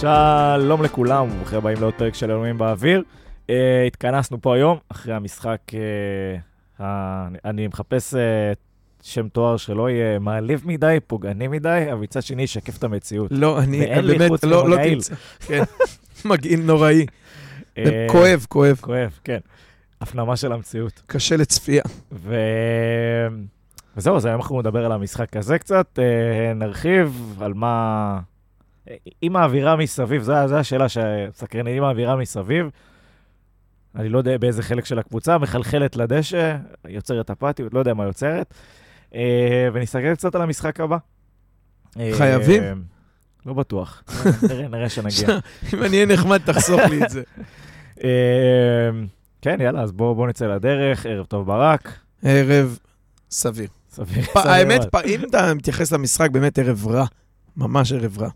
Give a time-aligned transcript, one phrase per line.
[0.00, 3.02] שלום לכולם, וברוכים הבאים לעוד פרק של אלוהים באוויר.
[3.46, 3.50] Uh,
[3.86, 7.28] התכנסנו פה היום, אחרי המשחק, uh, ה...
[7.44, 8.18] אני מחפש uh,
[9.02, 13.30] שם תואר שלא יהיה מעליב מדי, פוגעני מדי, אבל מצד שני ישקף את המציאות.
[13.30, 13.86] לא, אני
[14.18, 14.76] באמת לא לא.
[14.76, 15.14] תמצא.
[15.40, 15.62] כן,
[16.30, 17.06] מגעיל נוראי.
[18.08, 18.78] כואב, כואב.
[18.80, 19.38] כואב, כן.
[20.00, 21.02] הפנמה של המציאות.
[21.06, 21.82] קשה לצפייה.
[22.12, 22.34] ו...
[23.96, 25.98] וזהו, אז היום אנחנו נדבר על המשחק הזה קצת,
[26.54, 28.20] נרחיב על מה...
[29.22, 32.70] עם האווירה מסביב, זו, השאלה שסקרנית, עם האווירה מסביב,
[33.96, 36.56] אני לא יודע באיזה חלק של הקבוצה, מחלחלת לדשא,
[36.88, 38.54] יוצרת אפתיות, לא יודע מה יוצרת,
[39.14, 40.96] אה, ונסתכל קצת על המשחק הבא.
[42.00, 42.62] אה, חייבים?
[43.46, 44.02] לא בטוח,
[44.50, 45.28] נראה, נראה שנגיע.
[45.74, 47.22] אם אני אהיה נחמד, תחסוך לי את זה.
[48.04, 48.90] אה,
[49.42, 51.92] כן, יאללה, אז בואו בוא נצא לדרך, ערב טוב ברק.
[52.22, 52.78] ערב
[53.30, 53.68] סביר.
[53.90, 54.24] סביר.
[54.34, 57.04] האמת, אם אתה מתייחס למשחק, באמת ערב רע.
[57.56, 58.28] ממש ערב רע.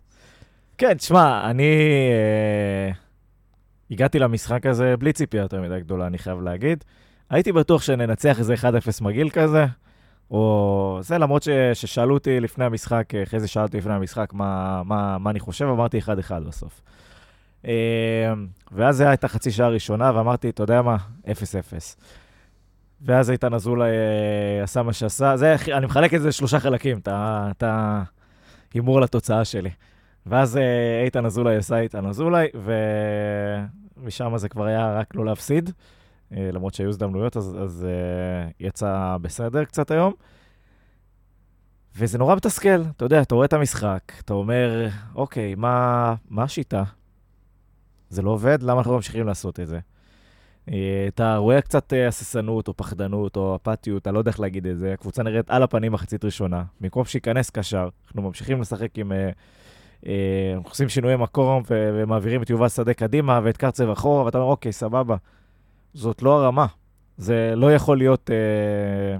[0.77, 1.77] כן, תשמע, אני
[2.11, 2.91] אה,
[3.91, 6.83] הגעתי למשחק הזה בלי ציפייה יותר מדי גדולה, אני חייב להגיד.
[7.29, 8.63] הייתי בטוח שננצח איזה 1-0
[9.01, 9.65] מגעיל כזה,
[10.31, 14.81] או זה, למרות ש, ששאלו אותי לפני המשחק, אה, אחרי זה שאלתי לפני המשחק מה,
[14.83, 16.81] מה, מה אני חושב, אמרתי 1-1 בסוף.
[17.67, 18.33] אה,
[18.71, 20.97] ואז זה היה את החצי שעה הראשונה, ואמרתי, אתה יודע מה?
[21.25, 21.27] 0-0.
[23.01, 27.63] ואז איתן אזולאי אה, עשה מה שעשה, זה, אני מחלק את זה לשלושה חלקים, את
[27.63, 29.69] ההימור לתוצאה שלי.
[30.25, 32.47] ואז אה, איתן אזולאי עשה איתן אזולאי,
[33.97, 35.69] ומשם זה כבר היה רק לא להפסיד,
[36.31, 40.13] אה, למרות שהיו הזדמנויות, אז, אז אה, יצא בסדר קצת היום.
[41.95, 46.83] וזה נורא מתסכל, אתה יודע, אתה רואה את המשחק, אתה אומר, אוקיי, מה, מה השיטה?
[48.09, 49.79] זה לא עובד, למה אנחנו ממשיכים לעשות את זה?
[51.07, 54.93] אתה רואה קצת הססנות או פחדנות או אפתיות, אני לא יודע איך להגיד את זה.
[54.93, 56.63] הקבוצה נראית על הפנים מחצית ראשונה.
[56.81, 59.11] במקום שייכנס קשר, אנחנו ממשיכים לשחק עם...
[59.11, 59.29] אה,
[60.55, 64.71] אנחנו עושים שינויי מקום ומעבירים את יובל שדה קדימה ואת קרצב אחורה, ואתה אומר, אוקיי,
[64.71, 65.15] סבבה.
[65.93, 66.65] זאת לא הרמה.
[67.17, 68.29] זה לא יכול להיות...
[68.31, 69.17] אה,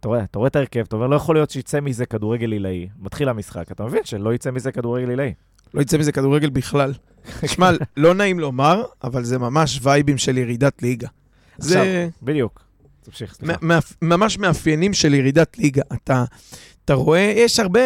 [0.00, 2.88] אתה רואה, אתה רואה את ההרכב, אתה אומר, לא יכול להיות שיצא מזה כדורגל עילאי.
[2.98, 5.34] מתחיל המשחק, אתה מבין שלא יצא מזה כדורגל עילאי.
[5.74, 6.92] לא יצא מזה כדורגל בכלל.
[7.40, 11.08] תשמע, לא נעים לומר, אבל זה ממש וייבים של ירידת ליגה.
[11.58, 12.62] זה בדיוק.
[13.02, 13.60] תמשיך, סליחה.
[14.02, 15.82] ממש מאפיינים של ירידת ליגה.
[15.92, 16.24] אתה...
[16.84, 17.80] אתה רואה, יש הרבה,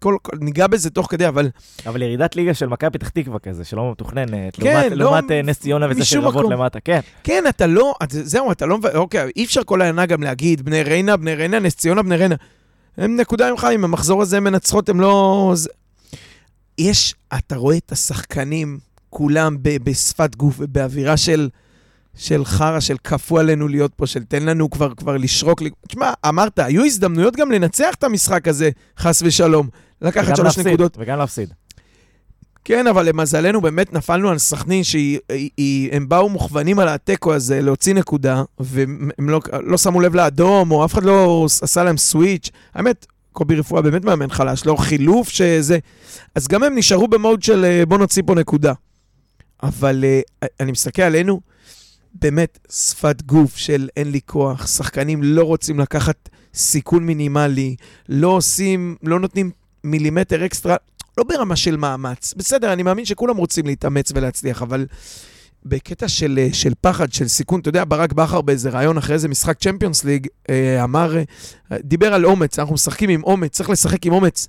[0.00, 1.50] כל, כל, ניגע בזה תוך כדי, אבל
[1.86, 5.42] אבל ירידת ליגה של מכבי פתח תקווה כזה, שלא מתוכננת, כן, לעומת, לא לעומת אה,
[5.42, 6.52] נס ציונה וזה שרבות מקום.
[6.52, 7.00] למטה, כן.
[7.24, 11.16] כן, אתה לא, זהו, אתה לא, אוקיי, אי אפשר כל העונה גם להגיד, בני ריינה,
[11.16, 12.34] בני ריינה, נס ציונה, בני ריינה.
[12.96, 15.52] הם נקודה ממך, אם המחזור הזה מנצחות, הם לא...
[15.54, 15.68] זה...
[16.78, 18.78] יש, אתה רואה את השחקנים,
[19.10, 21.48] כולם ב- בשפת גוף ובאווירה של,
[22.16, 25.62] של חרא, של כפו עלינו להיות פה, של תן לנו כבר, כבר לשרוק.
[25.88, 29.68] תשמע, אמרת, היו הזדמנויות גם לנצח את המשחק הזה, חס ושלום.
[30.02, 30.96] לקחת שלוש להפסיד, נקודות.
[30.98, 31.52] וגם להפסיד.
[32.64, 38.42] כן, אבל למזלנו באמת נפלנו על סכנין שהם באו מוכוונים על התיקו הזה להוציא נקודה,
[38.58, 42.50] והם לא, לא שמו לב לאדום, או אף אחד לא עשה להם סוויץ'.
[42.74, 45.78] האמת, קובי רפואה באמת מאמן חלש, לא חילוף שזה...
[46.34, 48.72] אז גם הם נשארו במוד של אה, בוא נוציא פה נקודה.
[49.62, 50.20] אבל אה,
[50.60, 51.40] אני מסתכל עלינו,
[52.14, 57.76] באמת שפת גוף של אין לי כוח, שחקנים לא רוצים לקחת סיכון מינימלי,
[58.08, 59.50] לא עושים, לא נותנים
[59.84, 60.76] מילימטר אקסטרה,
[61.18, 62.34] לא ברמה של מאמץ.
[62.36, 64.86] בסדר, אני מאמין שכולם רוצים להתאמץ ולהצליח, אבל
[65.64, 69.28] בקטע של, אה, של פחד, של סיכון, אתה יודע, ברק בכר באיזה ראיון אחרי איזה
[69.28, 71.22] משחק צ'מפיונס ליג, אה, אמר, אה,
[71.80, 74.48] דיבר על אומץ, אנחנו משחקים עם אומץ, צריך לשחק עם אומץ.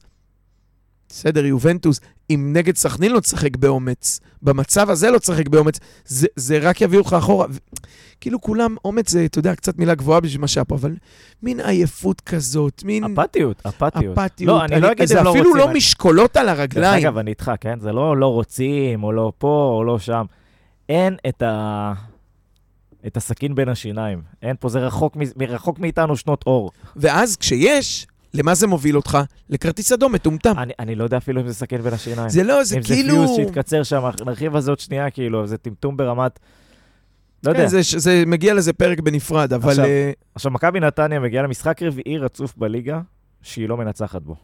[1.15, 6.59] בסדר, יובנטוס, אם נגד סכנין לא תשחק באומץ, במצב הזה לא תשחק באומץ, זה, זה
[6.61, 7.47] רק יביא אותך אחורה.
[7.49, 7.57] ו-
[8.21, 10.95] כאילו כולם, אומץ זה, אתה יודע, קצת מילה גבוהה בשביל מה שהיה פה, אבל
[11.43, 14.17] מין עייפות כזאת, מין אפתיות, אפתיות.
[14.17, 14.47] אפתיות.
[14.49, 15.41] לא, אני לא אגיד זה הם לא רוצים.
[15.41, 17.03] אפילו לא אני- משקולות על דרך הרגליים.
[17.05, 17.79] אגב, אני איתך, כן?
[17.79, 20.25] זה לא לא רוצים, או לא פה, או לא שם.
[20.89, 21.93] אין את ה...
[23.07, 24.21] את הסכין בין השיניים.
[24.41, 26.71] אין פה, זה רחוק, מ- רחוק מאיתנו שנות אור.
[26.95, 29.17] ואז כשיש, למה זה מוביל אותך?
[29.49, 30.53] לכרטיס אדום מטומטם.
[30.57, 32.29] אני, אני לא יודע אפילו אם זה סכין בין השיניים.
[32.29, 33.13] זה לא, זה אם זה כאילו...
[33.15, 36.39] פיוז שהתקצר שם, נרחיב על זה עוד שנייה, כאילו, זה טמטום ברמת...
[37.43, 37.61] לא יודע.
[37.61, 39.69] כן, זה, זה מגיע לזה פרק בנפרד, אבל...
[39.69, 43.01] עכשיו- אה, עכשיו, מכבי נתניה מגיעה למשחק רביעי רצוף בליגה,
[43.41, 44.35] שהיא לא מנצחת בו.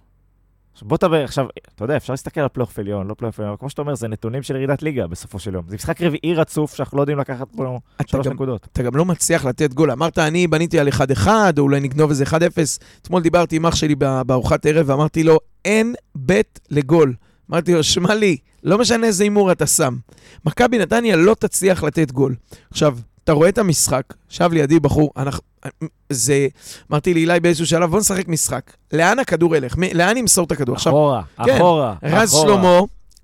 [0.80, 1.46] עכשיו, בוא תדבר, עכשיו,
[1.76, 4.08] אתה יודע, אפשר להסתכל על פלייאוף עליון, לא פלייאוף עליון, אבל כמו שאתה אומר, זה
[4.08, 5.64] נתונים של ירידת ליגה בסופו של יום.
[5.68, 8.68] זה משחק רביעי רצוף שאנחנו לא יודעים לקחת אתה שלוש גם, נקודות.
[8.74, 9.92] אתה גם לא מצליח לתת גול.
[9.92, 11.28] אמרת, אני בניתי על 1-1,
[11.58, 12.32] או אולי נגנוב איזה 1-0.
[13.02, 17.14] אתמול דיברתי עם אח שלי בא- בארוחת ערב, ואמרתי לו, אין בית לגול.
[17.52, 19.96] אמרתי לו, שמע לי, לא משנה איזה הימור אתה שם.
[20.46, 22.36] מכבי נתניה לא תצליח לתת גול.
[22.72, 25.42] עכשיו, אתה רואה את המשחק, ישב לידי בחור, אנחנו,
[26.10, 26.48] זה,
[26.92, 28.62] אמרתי לאילי באיזשהו שלב, בוא נשחק משחק.
[28.94, 29.78] לאן הכדור ילך?
[29.78, 30.76] מי- לאן ימסור את הכדור?
[30.76, 32.48] עכשיו, אחורה, כן, אחורה, רז אחורה.
[32.48, 32.80] שלמה,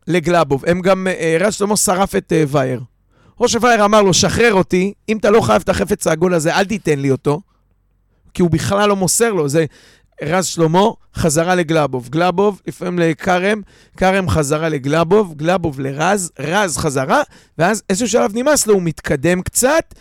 [0.07, 0.63] לגלאבוב.
[0.67, 2.81] הם גם, אה, רז שלמה שרף את אה, וייר.
[3.39, 6.65] או שווייר אמר לו, שחרר אותי, אם אתה לא חייב את החפץ העגול הזה, אל
[6.65, 7.41] תיתן לי אותו.
[8.33, 9.65] כי הוא בכלל לא מוסר לו, זה
[10.21, 10.81] רז שלמה,
[11.15, 12.09] חזרה לגלאבוב.
[12.09, 13.61] גלאבוב, לפעמים לכרם,
[13.97, 17.21] כרם חזרה לגלאבוב, גלאבוב לרז, רז חזרה,
[17.57, 19.93] ואז איזשהו שלב נמאס לו, הוא מתקדם קצת,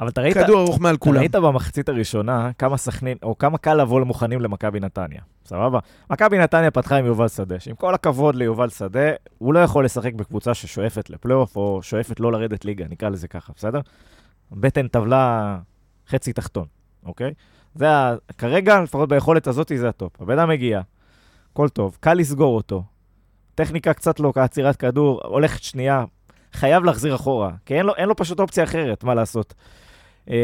[0.00, 1.18] אבל אתה ראית, וכדור ארוך מעל כולם.
[1.18, 5.78] ראית במחצית הראשונה כמה סכנין, או כמה קל לבוא למוכנים למכבי נתניה, סבבה?
[6.10, 10.14] מכבי נתניה פתחה עם יובל שדה, שעם כל הכבוד ליובל שדה, הוא לא יכול לשחק
[10.14, 13.80] בקבוצה ששואפת לפלייאוף, או שואפת לא לרדת ליגה, נקרא לזה ככה, בסדר?
[14.52, 15.58] בטן טבלה
[16.08, 16.66] חצי תחתון,
[17.06, 17.34] אוקיי?
[17.74, 18.14] זה ה...
[18.38, 20.22] כרגע, לפחות ביכולת הזאת, זה הטופ.
[20.22, 20.80] הבן אדם מגיע,
[21.52, 22.84] הכל טוב, קל לסגור אותו.
[23.54, 26.04] טכניקה קצת לא, עצירת כדור, הולכת שנייה,
[26.54, 29.54] חייב להחזיר אחורה, כי אין לו, אין לו פשוט אופציה אחרת, מה לעשות.
[30.30, 30.34] אה,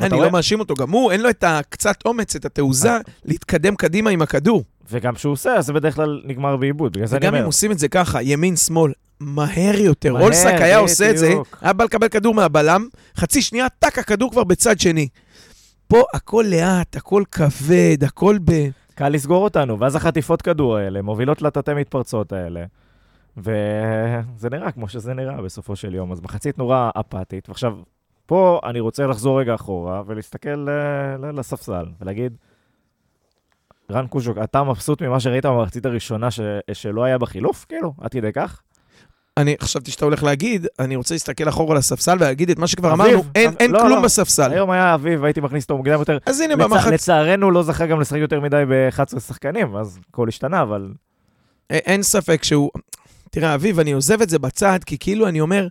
[0.00, 2.92] אני רואה- לא מאשים אותו, גם הוא, אין לו את הקצת אומץ, את התעוזה,
[3.24, 4.64] להתקדם קדימה עם הכדור.
[4.90, 7.46] וגם כשהוא עושה, אז זה בדרך כלל נגמר בעיבוד, בגלל זה אני וגם אם אומר.
[7.46, 10.12] עושים את זה ככה, ימין-שמאל, מהר יותר.
[10.12, 11.34] מהר, אולסק היה עושה את זה.
[11.60, 12.86] היה בא לקבל כדור מהבלם,
[13.16, 15.08] חצי שנייה, טאק, הכדור כבר בצד שני.
[15.88, 18.52] פה הכל לאט, הכל כבד, הכל ב...
[18.94, 22.64] קל לסגור אותנו, ואז החטיפות כדור האלה מובילות לתתי מתפרצות האלה.
[23.38, 26.12] וזה נראה כמו שזה נראה בסופו של יום.
[26.12, 27.76] אז מחצית נורא אפאתית, ועכשיו,
[28.26, 32.36] פה אני רוצה לחזור רגע אחורה ולהסתכל אה, ל- לספסל ולהגיד,
[33.90, 36.40] רן קוז'וק, אתה מבסוט ממה שראית במחצית הראשונה ש...
[36.72, 37.64] שלא היה בחילוף?
[37.68, 38.62] כאילו, עד כדי כך?
[39.36, 43.00] אני חשבתי שאתה הולך להגיד, אני רוצה להסתכל אחורה לספסל ולהגיד את מה שכבר אביב,
[43.00, 44.02] אמרנו, אין, אין לא, כלום לא.
[44.02, 44.52] בספסל.
[44.52, 46.18] היום היה אביב, והייתי מכניס אותו מוקדם יותר.
[46.26, 46.60] אז הנה, לצ...
[46.60, 46.86] במחצ...
[46.86, 50.92] לצערנו לא זכה גם לשחק יותר מדי ב-11 שחקנים, אז הכל השתנה, אבל
[51.70, 52.70] אין ספק שהוא...
[53.30, 55.66] תראה, אביב, אני עוזב את זה בצד, כי כאילו אני אומר,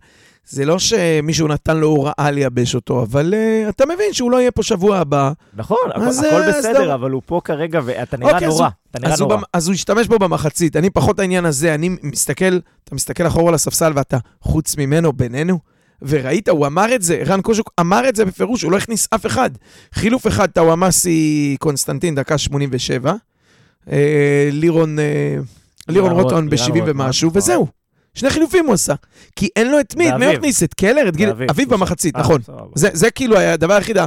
[0.49, 4.51] זה לא שמישהו נתן לו הוראה לייבש אותו, אבל uh, אתה מבין שהוא לא יהיה
[4.51, 5.31] פה שבוע הבא.
[5.53, 6.93] נכון, אז, הכל אה, אז בסדר, לא.
[6.93, 8.65] אבל הוא פה כרגע, ואתה נראה אוקיי, אז נורא.
[8.65, 9.37] הוא- אתה נראה אז הוא, נורא.
[9.37, 9.43] במ...
[9.53, 10.75] אז הוא השתמש בו במחצית.
[10.75, 15.59] אני פחות העניין הזה, אני מסתכל, אתה מסתכל אחורה לספסל ואתה חוץ ממנו, בינינו,
[16.01, 19.25] וראית, הוא אמר את זה, רן קוז'וך אמר את זה בפירוש, הוא לא הכניס אף
[19.25, 19.49] אחד.
[19.93, 23.13] חילוף אחד, הוואמאסי, קונסטנטין, דקה 87.
[23.91, 25.35] אה, לירון, אה,
[25.89, 27.37] לירון לירון רוטמן רוט- ב-70 לירון רוטמן, ומשהו, נכון.
[27.37, 27.67] וזהו.
[28.13, 28.93] שני חילופים הוא עשה.
[29.35, 30.33] כי אין לו את מי, את מי הוא.
[30.33, 30.63] הכניס?
[30.63, 31.07] את קלר?
[31.09, 31.29] את גיל...
[31.49, 31.69] אביב.
[31.73, 32.41] במחצית, אה, נכון.
[32.75, 33.97] זה, זה כאילו היה הדבר היחיד,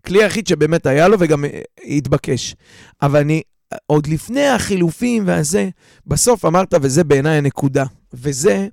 [0.00, 1.50] הכלי היחיד שבאמת היה לו וגם אה,
[1.86, 2.54] התבקש.
[3.02, 3.42] אבל אני,
[3.86, 5.68] עוד לפני החילופים והזה,
[6.06, 7.84] בסוף אמרת, וזה בעיניי הנקודה.
[8.14, 8.68] וזה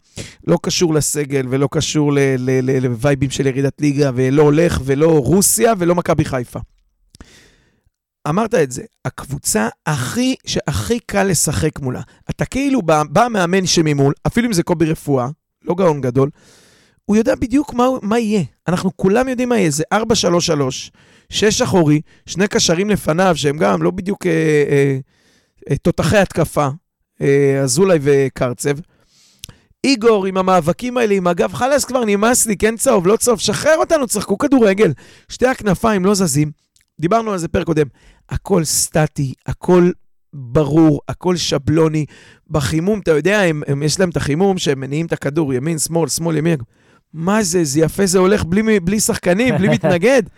[0.47, 5.19] לא קשור לסגל ולא קשור ל- ל- ל- לווייבים של ירידת ליגה, ולא הולך ולא
[5.19, 6.59] רוסיה ולא מכבי חיפה.
[8.29, 12.01] אמרת את זה, הקבוצה הכי, שהכי קל לשחק מולה.
[12.29, 15.27] אתה כאילו בא, בא מאמן שממול, אפילו אם זה קובי רפואה,
[15.63, 16.29] לא גאון גדול,
[17.05, 18.43] הוא יודע בדיוק מה, מה יהיה.
[18.67, 19.97] אנחנו כולם יודעים מה יהיה, זה 4-3-3,
[21.29, 24.31] שש אחורי, שני קשרים לפניו, שהם גם לא בדיוק אה,
[24.69, 24.97] אה,
[25.69, 26.67] אה, תותחי התקפה,
[27.21, 28.77] אה, אזולאי וקרצב.
[29.83, 33.77] איגור עם המאבקים האלה, עם הגב, חלאס כבר נמאס לי, כן צהוב, לא צהוב, שחרר
[33.77, 34.93] אותנו, צחקו כדורגל.
[35.29, 36.51] שתי הכנפיים לא זזים.
[36.99, 37.85] דיברנו על זה פרק קודם.
[38.29, 39.91] הכל סטטי, הכל
[40.33, 42.05] ברור, הכל שבלוני.
[42.49, 46.09] בחימום, אתה יודע, הם, הם, יש להם את החימום שהם מניעים את הכדור, ימין, שמאל,
[46.09, 46.59] שמאל, ימין.
[47.13, 50.23] מה זה, זה יפה, זה הולך בלי, בלי שחקנים, בלי מתנגד.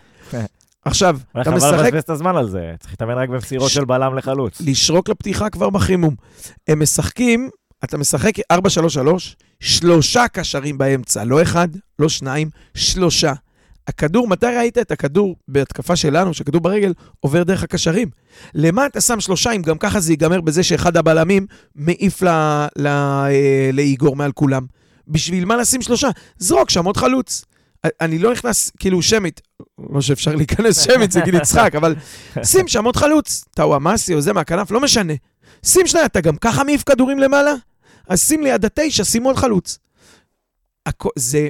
[0.84, 3.84] עכשיו, אתה חבל משחק לבזבז את הזמן על זה, צריך להתאמן רק במסירות ש- של
[3.84, 4.60] בלם לחלוץ.
[4.60, 6.14] לשרוק לפתיחה כבר בחימום.
[6.68, 7.50] הם משחקים,
[7.84, 8.56] אתה משחק 4-3-3,
[9.60, 13.32] שלושה קשרים באמצע, לא אחד, לא שניים, שלושה.
[13.88, 18.08] הכדור, מתי ראית את הכדור בהתקפה שלנו, שהכדור ברגל עובר דרך הקשרים?
[18.54, 22.68] למה אתה שם שלושה אם גם ככה זה ייגמר בזה שאחד הבלמים מעיף אה,
[23.72, 24.66] לאיגור מעל כולם?
[25.08, 26.08] בשביל מה לשים שלושה?
[26.38, 27.44] זרוק שם עוד חלוץ.
[28.00, 29.40] אני לא נכנס, כאילו, שמית,
[29.92, 31.94] לא שאפשר להיכנס שמית, זה גיל יצחק, אבל
[32.50, 33.44] שים שם עוד חלוץ.
[33.54, 35.12] טאוואמאסי או זה מהכנף, לא משנה.
[35.64, 37.52] שים שניה, אתה גם ככה מעיף כדורים למעלה?
[38.08, 39.78] אז שים ליד התשע, שים עוד חלוץ.
[40.86, 41.06] הכ...
[41.16, 41.48] זה,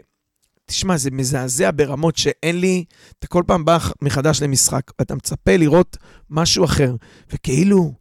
[0.70, 2.84] תשמע, זה מזעזע ברמות שאין לי,
[3.18, 5.96] אתה כל פעם בא מחדש למשחק, ואתה מצפה לראות
[6.30, 6.94] משהו אחר,
[7.32, 7.92] וכאילו,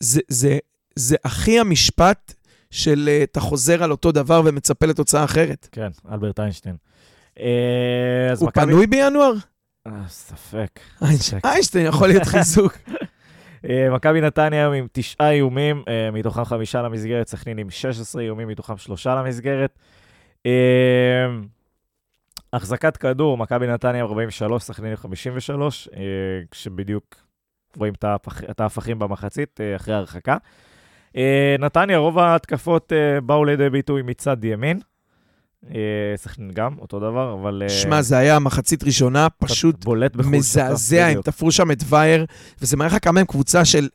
[0.00, 0.58] זה, זה,
[0.96, 2.34] זה הכי המשפט
[2.70, 5.68] של אה, אתה חוזר על אותו דבר ומצפה לתוצאה אחרת.
[5.72, 6.76] כן, אלברט איינשטיין.
[7.40, 7.44] אה,
[8.38, 9.32] הוא מכבי- פנוי בינואר?
[9.86, 10.80] אה, ספק.
[11.02, 12.78] איינשטיין איינשטיין יכול להיות חיזוק.
[13.68, 18.76] אה, מכבי נתניה היום עם תשעה איומים, מתוכם חמישה למסגרת, סכנין עם 16 איומים, מתוכם
[18.76, 19.78] שלושה למסגרת.
[22.52, 26.00] החזקת כדור, מכבי נתניה עם 43, סכנין עם 53, אה,
[26.50, 27.14] כשבדיוק
[27.76, 27.92] רואים
[28.50, 30.36] את ההפכים במחצית אה, אחרי הרחקה.
[31.16, 32.92] אה, נתניה, רוב ההתקפות
[33.26, 34.80] באו לידי ביטוי מצד ימין.
[36.16, 37.62] סכנין גם, אותו דבר, אבל...
[37.68, 39.86] שמע, זה היה מחצית ראשונה, פשוט.
[40.16, 41.22] מזעזע, הם.
[41.22, 42.26] תפרו שם את וייר,
[42.60, 43.88] וזה מראה לך כמה הם קבוצה של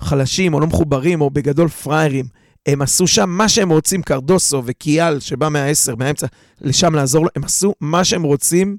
[0.00, 2.24] חלשים או לא מחוברים, או בגדול פראיירים.
[2.66, 6.26] הם עשו שם מה שהם רוצים, קרדוסו וקיאל, שבא מהעשר, מהאמצע,
[6.60, 8.76] לשם לעזור לו, הם עשו מה שהם רוצים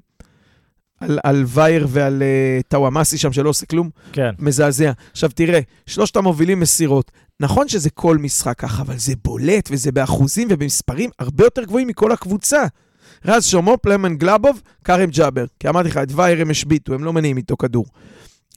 [1.00, 3.90] על, על וייר ועל uh, טוואמאסי שם, שלא עושה כלום.
[4.12, 4.30] כן.
[4.38, 4.92] מזעזע.
[5.12, 7.10] עכשיו תראה, שלושת המובילים מסירות.
[7.40, 12.12] נכון שזה כל משחק ככה, אבל זה בולט וזה באחוזים ובמספרים הרבה יותר גבוהים מכל
[12.12, 12.62] הקבוצה.
[13.24, 15.44] רז שלמה, פלמן גלאבוב, כרם ג'אבר.
[15.60, 17.86] כי אמרתי לך, את וייר הם השביתו, הם לא מניעים איתו כדור.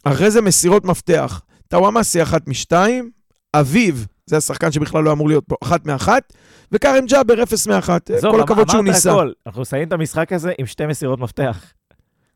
[0.03, 1.41] אחרי זה מסירות מפתח.
[1.67, 3.09] טוואמאסי אחת משתיים,
[3.53, 6.33] אביב, זה השחקן שבכלל לא אמור להיות פה, אחת מאחת,
[6.71, 8.11] וכרם ג'אבר אפס מאחת.
[8.21, 9.11] כל אמ- הכבוד שהוא אמרת ניסה.
[9.11, 9.31] הכל.
[9.47, 11.57] אנחנו מסיימים את המשחק הזה עם שתי מסירות מפתח.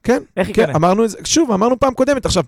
[0.03, 0.75] כן, איך כן, ייכנס?
[0.75, 2.25] אמרנו את זה, שוב, אמרנו פעם קודמת.
[2.25, 2.43] עכשיו,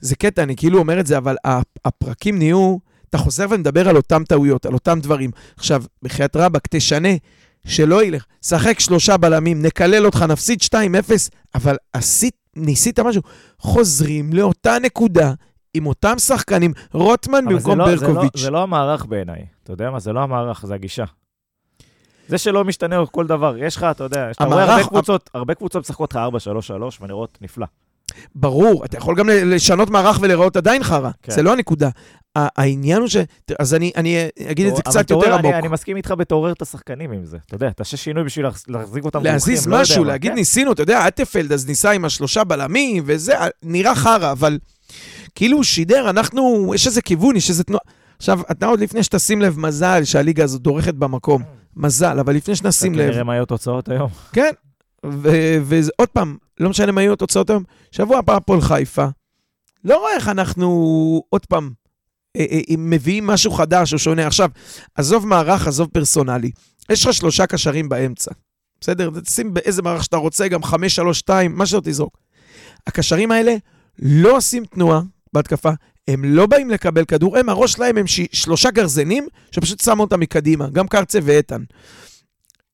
[0.00, 2.76] זה קטע, אני כאילו אומר את זה, אבל הפ- הפרקים נהיו,
[3.10, 5.30] אתה חוזר ומדבר על אותם טעויות, על אותם דברים.
[5.56, 7.08] עכשיו, בחייאת רבאק, תשנה,
[7.66, 8.24] שלא ילך.
[8.44, 10.74] שחק שלושה בלמים, נקלל אותך, נפסיד 2-0,
[11.54, 13.22] אבל עשית, ניסית משהו.
[13.58, 15.32] חוזרים לאותה נקודה.
[15.76, 18.38] עם אותם שחקנים, רוטמן במקום לא- זה לא- ברקוביץ'.
[18.42, 19.46] זה לא המערך בעיניי.
[19.64, 19.98] אתה יודע מה?
[20.00, 21.04] זה לא המערך, זה הגישה.
[22.28, 23.54] זה שלא משתנה כל דבר.
[23.58, 26.20] יש לך, אתה יודע, אתה רואה הרבה קבוצות, הרבה קבוצות משחקות לך
[26.98, 27.66] 4-3-3 ונראות נפלא.
[28.34, 31.32] ברור, אתה יכול גם לשנות מערך ולראות עדיין חרא, כן.
[31.32, 31.88] זה לא הנקודה.
[32.36, 33.16] העניין הוא ש...
[33.58, 34.16] אז אני, אני
[34.50, 35.54] אגיד את זה קצת יותר אני- עמוק.
[35.54, 37.38] אני מסכים איתך בתעורר את השחקנים עם זה.
[37.46, 40.08] אתה יודע, תעשה שינוי בשביל להחז- להחזיק אותם להזיז לא משהו, מה.
[40.08, 40.34] להגיד כן.
[40.36, 44.58] ניסינו, אתה יודע, אטפלד אז ניסה עם השלושה בלמים, וזה נראה חרא, אבל
[45.36, 47.82] כאילו הוא שידר, אנחנו, יש איזה כיוון, יש איזה תנועה.
[48.16, 51.42] עכשיו, אתה עוד לפני שתשים לב, מזל שהליגה הזאת דורכת במקום.
[51.76, 54.10] מזל, אבל לפני שנשים לב, נראה מה יהיו התוצאות היום.
[54.32, 54.50] כן,
[55.62, 59.06] ועוד פעם, לא משנה מה יהיו התוצאות היום, שבוע הבא הפועל חיפה.
[59.84, 61.70] לא רואה איך אנחנו עוד פעם
[62.36, 64.26] אה, אה, אה, מביאים משהו חדש או שונה.
[64.26, 64.50] עכשיו,
[64.94, 66.50] עזוב מערך, עזוב פרסונלי.
[66.90, 68.30] יש לך שלושה קשרים באמצע,
[68.80, 69.10] בסדר?
[69.24, 72.18] תשים באיזה מערך שאתה רוצה, גם חמש, שלוש, שתיים, מה שלא תזרוק.
[72.86, 73.56] הקשרים האלה
[73.98, 75.00] לא עושים תנועה
[75.32, 75.70] בהתקפה,
[76.08, 78.20] הם לא באים לקבל כדור, הם, הראש שלהם הם ש...
[78.32, 81.62] שלושה גרזנים שפשוט שמו אותם מקדימה, גם קרצה ואיתן.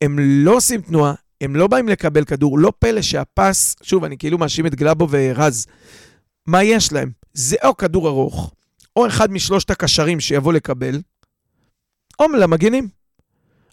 [0.02, 4.38] הם לא עושים תנועה, הם לא באים לקבל כדור, לא פלא שהפס, שוב, אני כאילו
[4.38, 5.66] מאשים את גלאבו ורז,
[6.46, 7.10] מה יש להם?
[7.34, 8.52] זה או כדור ארוך,
[8.96, 11.00] או אחד משלושת הקשרים שיבוא לקבל,
[12.18, 12.88] או למגנים.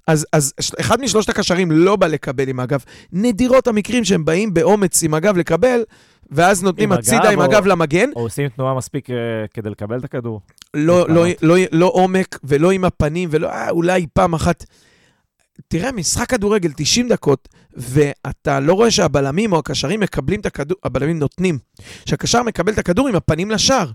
[0.08, 2.84] אז, אז אחד משלושת הקשרים לא בא לקבל עם הגב.
[3.12, 5.84] נדירות המקרים שהם באים באומץ עם הגב לקבל,
[6.32, 8.10] ואז נותנים הצידה עם הגב למגן.
[8.16, 9.16] או עושים תנועה מספיק אה,
[9.54, 10.42] כדי לקבל את הכדור.
[10.74, 11.26] לא, לא.
[11.42, 14.66] לא, לא עומק ולא עם הפנים, ולא, אה, אולי פעם אחת.
[15.68, 21.20] תראה, משחק כדורגל 90 דקות, ואתה לא רואה שהבלמים או הקשרים מקבלים את הכדור, הבלמים
[21.20, 21.58] נותנים.
[22.06, 23.92] שהקשר מקבל את הכדור עם הפנים לשער.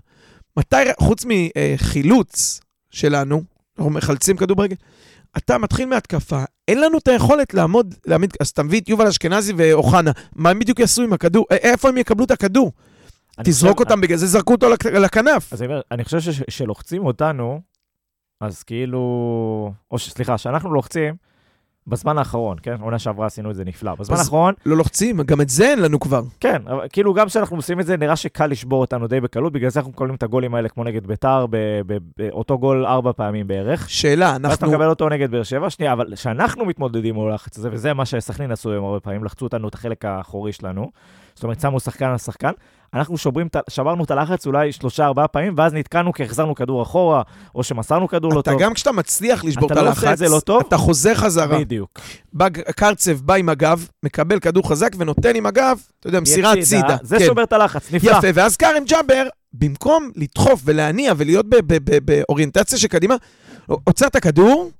[0.57, 2.59] מתי, חוץ מחילוץ
[2.91, 3.43] שלנו,
[3.77, 4.75] אנחנו מחלצים כדור ברגל,
[5.37, 9.53] אתה מתחיל מהתקפה, אין לנו את היכולת לעמוד, להעמיד, אז אתה מביא את יובל אשכנזי
[9.57, 11.45] ואוחנה, מה הם בדיוק יעשו עם הכדור?
[11.51, 12.71] איפה הם יקבלו את הכדור?
[13.37, 15.53] אני תזרוק חושב- אותם, בגלל זה זרקו אותו לכ- לכנף.
[15.53, 17.61] אז אני אומר, אני חושב שש- שלוחצים אותנו,
[18.41, 18.99] אז כאילו...
[19.91, 21.15] או סליחה, שאנחנו לוחצים
[21.87, 22.75] בזמן האחרון, כן?
[22.81, 23.95] עונה שעברה עשינו את זה נפלא.
[23.95, 26.21] בזמן האחרון, לא לוחצים, גם את זה אין לנו כבר.
[26.39, 29.69] כן, אבל כאילו גם כשאנחנו עושים את זה, נראה שקל לשבור אותנו די בקלות, בגלל
[29.69, 31.45] זה אנחנו מקבלים את הגולים האלה כמו נגד ביתר,
[32.17, 33.89] באותו גול ארבע פעמים בערך.
[33.89, 34.67] שאלה, אנחנו...
[34.67, 38.51] מקבל אותו נגד באר שבע, שנייה, אבל כשאנחנו מתמודדים מול הלחץ הזה, וזה מה שסכנין
[38.51, 40.91] עשו היום הרבה פעמים, לחצו אותנו את החלק האחורי שלנו,
[41.35, 42.51] זאת אומרת, שמו שחקן על שחקן,
[42.93, 47.21] אנחנו שוברים, שברנו את הלחץ אולי שלושה, ארבעה פעמים, ואז נתקענו כי החזרנו כדור אחורה,
[47.55, 48.61] או שמסרנו כדור לא אתה טוב.
[48.61, 50.63] גם כשאתה מצליח לשבור את אתה לא הלחץ, עושה את זה לא טוב?
[50.67, 51.59] אתה חוזר חזרה.
[51.59, 51.99] בדיוק.
[52.75, 56.97] קרצב בא עם הגב, מקבל כדור חזק ונותן עם הגב, אתה יודע, מסירה הצידה.
[57.01, 57.25] זה כן.
[57.25, 58.11] שובר את הלחץ, נפלא.
[58.11, 61.45] יפה, ואז כרם ג'אבר, במקום לדחוף ולהניע ולהיות
[62.03, 63.15] באוריינטציה שקדימה,
[63.67, 64.71] עוצר את הכדור,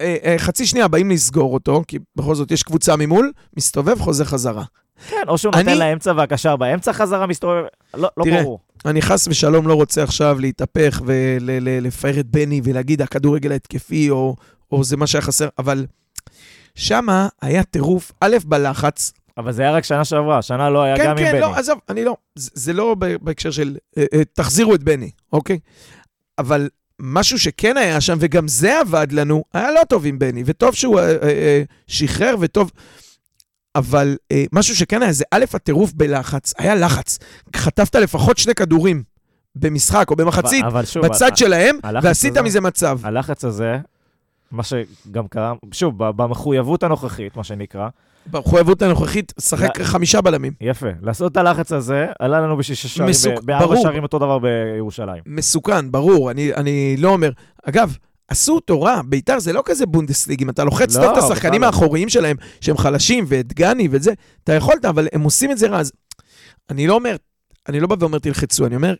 [0.00, 4.24] אה, אה, חצי שנייה באים לסגור אותו, כי בכל זאת יש קבוצה ממול, מסתובב, חוזר
[4.24, 4.64] חזרה.
[5.08, 7.62] כן, או שהוא נותן אני- לאמצע והקשר באמצע חזרה מסתובב,
[7.94, 8.58] לא לא תראה, ברור.
[8.84, 14.36] אני חס ושלום לא רוצה עכשיו להתהפך ולפאר את בני ולהגיד הכדורגל ההתקפי או,
[14.72, 15.86] או זה מה שהיה חסר, אבל
[16.74, 19.12] שמה היה טירוף, א', בלחץ.
[19.38, 21.40] אבל זה היה רק שנה שעברה, שנה לא היה כן, גם עם כן, בני.
[21.40, 25.58] לא, עזוב, אני לא, זה, זה לא בהקשר של אה, אה, תחזירו את בני, אוקיי?
[26.38, 26.68] אבל
[27.00, 31.00] משהו שכן היה שם, וגם זה עבד לנו, היה לא טוב עם בני, וטוב שהוא
[31.00, 32.70] אה, אה, אה, שחרר וטוב.
[33.76, 37.18] אבל אה, משהו שכן היה, זה א', הטירוף בלחץ, היה לחץ.
[37.56, 39.02] חטפת לפחות שני כדורים
[39.56, 42.98] במשחק או במחצית, אבל שוב, בצד ה- שלהם, ועשית הזה- מזה מצב.
[43.02, 43.78] הלחץ הזה,
[44.52, 47.88] מה שגם קרה, שוב, במחויבות הנוכחית, מה שנקרא,
[48.26, 49.82] במחויבות הנוכחית, שחק.
[49.82, 50.52] חמישה בלמים.
[50.60, 50.86] יפה.
[51.02, 53.76] לעשות את הלחץ הזה, עלה לנו בשישה שערים, מסוק- בארבע.
[53.82, 55.22] שערים אותו דבר בירושלים.
[55.26, 57.30] מסוכן, ברור, אני, אני לא אומר.
[57.64, 57.96] אגב,
[58.28, 61.60] עשו אותו רע, ביתר זה לא כזה בונדסליג, אם אתה לוחץ לא, טוב את השחקנים
[61.60, 61.66] לא.
[61.66, 64.12] האחוריים שלהם, שהם חלשים, ואת גני ואת זה,
[64.44, 65.78] אתה יכולת, אבל הם עושים את זה רע.
[65.80, 65.92] אז
[66.70, 67.16] אני לא אומר,
[67.68, 68.94] אני לא בא ואומר תלחצו, אני אומר,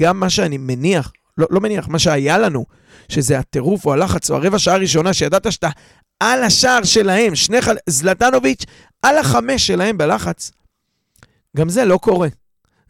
[0.00, 2.64] גם מה שאני מניח, לא, לא מניח, מה שהיה לנו,
[3.08, 5.68] שזה הטירוף או הלחץ או הרבע שעה הראשונה, שידעת שאתה
[6.20, 7.76] על השער שלהם, שני חל...
[7.86, 8.64] זלטנוביץ',
[9.02, 10.50] על החמש שלהם בלחץ.
[11.56, 12.28] גם זה לא קורה.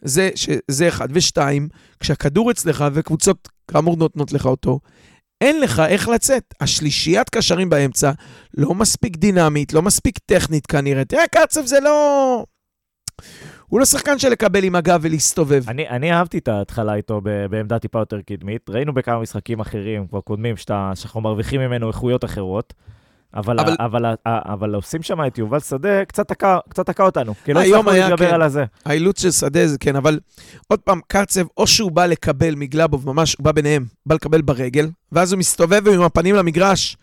[0.01, 0.49] זה, ש...
[0.67, 1.07] זה אחד.
[1.11, 1.69] ושתיים,
[1.99, 4.79] כשהכדור אצלך וקבוצות כאמור נותנות לך אותו,
[5.41, 6.53] אין לך איך לצאת.
[6.61, 8.11] השלישיית קשרים באמצע
[8.57, 11.05] לא מספיק דינמית, לא מספיק טכנית כנראה.
[11.05, 12.45] תראה, קרצב זה לא...
[13.67, 15.63] הוא לא שחקן של לקבל עם הגב ולהסתובב.
[15.67, 18.69] אני, אני אהבתי את ההתחלה איתו ב- בעמדה טיפה יותר קדמית.
[18.69, 22.73] ראינו בכמה משחקים אחרים, כבר קודמים, שאתה, שאנחנו מרוויחים ממנו איכויות אחרות.
[23.35, 27.33] אבל, אבל- אבל, אבל, אבל עושים שם את יובל שדה, קצת תקע, קצת תקע אותנו.
[27.45, 28.33] כי לא הצלחנו להתגבר כן.
[28.33, 28.65] על הזה.
[28.85, 30.19] האילוץ של שדה זה כן, אבל
[30.67, 34.89] עוד פעם, קרצב, או שהוא בא לקבל מגלבוב, ממש, הוא בא ביניהם, בא לקבל ברגל,
[35.11, 36.97] ואז הוא מסתובב עם הפנים למגרש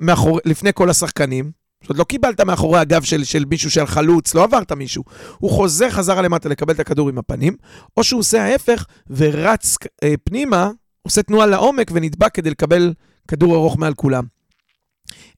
[0.00, 1.50] מאחור, לפני כל השחקנים.
[1.88, 5.04] זאת לא קיבלת מאחורי הגב של, של מישהו של חלוץ, לא עברת מישהו.
[5.38, 7.56] הוא חוזר חזרה למטה לקבל את הכדור עם הפנים,
[7.96, 10.70] או שהוא עושה ההפך ורץ אה, פנימה,
[11.02, 12.92] עושה תנועה לעומק ונדבק כדי לקבל
[13.28, 14.24] כדור ארוך מעל כולם.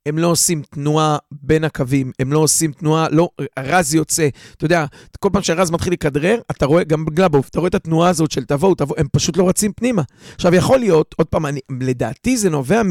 [0.07, 3.28] הם לא עושים תנועה בין הקווים, הם לא עושים תנועה, לא,
[3.59, 4.28] רז יוצא.
[4.57, 4.85] אתה יודע,
[5.19, 8.45] כל פעם שרז מתחיל לכדרר, אתה רואה, גם בגלבוב, אתה רואה את התנועה הזאת של
[8.45, 10.02] תבואו, תבואו, הם פשוט לא רצים פנימה.
[10.35, 12.90] עכשיו, יכול להיות, עוד פעם, אני, לדעתי זה נובע מ...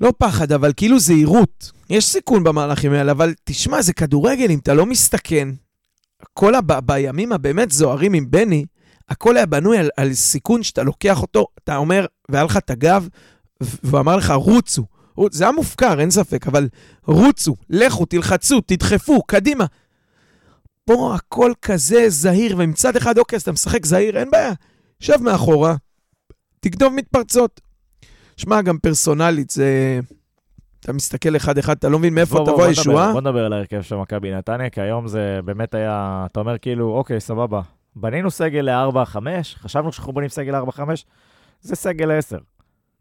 [0.00, 1.70] לא פחד, אבל כאילו זהירות.
[1.90, 5.48] יש סיכון במהלכים האלה, אבל תשמע, זה כדורגל, אם אתה לא מסתכן,
[6.32, 6.72] כל הב...
[6.78, 8.64] בימים הבאמת זוהרים עם בני,
[9.08, 13.08] הכל היה בנוי על, על סיכון שאתה לוקח אותו, אתה אומר, והיה לך את הגב,
[13.60, 14.84] והוא אמר לך, רוצו.
[15.30, 16.68] זה היה מופקר, אין ספק, אבל
[17.06, 19.64] רוצו, לכו, תלחצו, תדחפו, קדימה.
[20.84, 24.52] פה הכל כזה זהיר, ומצד אחד, אוקיי, אז אתה משחק זהיר, אין בעיה.
[25.00, 25.74] שב מאחורה,
[26.60, 27.60] תגנוב מתפרצות.
[28.36, 30.00] שמע, גם פרסונלית, זה...
[30.80, 33.12] אתה מסתכל אחד-אחד, אתה לא מבין מאיפה בוא, בוא, תבוא בוא הישועה.
[33.12, 36.90] בוא נדבר על ההרכב של מכבי נתניה, כי היום זה באמת היה, אתה אומר כאילו,
[36.90, 37.60] אוקיי, סבבה.
[37.96, 39.16] בנינו סגל ל-4-5,
[39.58, 40.80] חשבנו שאנחנו בונים סגל ל-4-5,
[41.60, 42.57] זה סגל ל-10.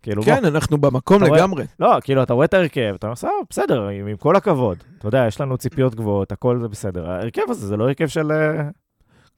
[0.08, 1.64] כאילו, בוא, כן, אנחנו במקום אתה רואה- לגמרי.
[1.80, 3.16] לא, כאילו, אתה רואה את ההרכב, אתה אומר,
[3.50, 4.78] בסדר, עם, עם כל הכבוד.
[5.00, 7.10] אתה יודע, יש לנו ציפיות גבוהות, הכל זה בסדר.
[7.10, 8.32] ההרכב הזה זה לא הרכב של...
[8.32, 8.64] אה,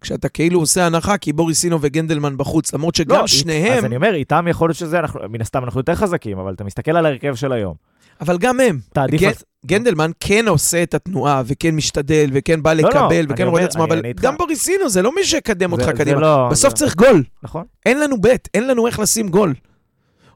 [0.01, 4.13] כשאתה כאילו עושה הנחה, כי בוריסינו וגנדלמן בחוץ, למרות שגם לא, שניהם, אז אני אומר,
[4.13, 7.35] איתם יכול להיות שזה, אנחנו, מן הסתם אנחנו יותר חזקים, אבל אתה מסתכל על ההרכב
[7.35, 7.73] של היום.
[8.21, 8.79] אבל גם הם.
[8.93, 9.21] תעדיף...
[9.21, 9.31] גן-
[9.65, 13.63] גנדלמן כן עושה את התנועה, וכן משתדל, וכן בא לא, לא, לקבל, אני וכן רואה
[13.63, 14.13] את עצמו, אבל אני.
[14.21, 16.21] גם בוריסינו זה לא מי שיקדם אותך זה- זה קדימה.
[16.21, 17.23] לא- בסוף זה- צריך גול.
[17.43, 17.63] נכון.
[17.85, 19.53] אין לנו בית, אין לנו איך לשים גול.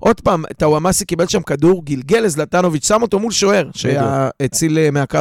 [0.04, 5.20] עוד פעם, טאוואמאסי קיבל שם כדור, גלגל לזלטנוביץ', שם אותו מול שוער, שהציל אה, מהקו.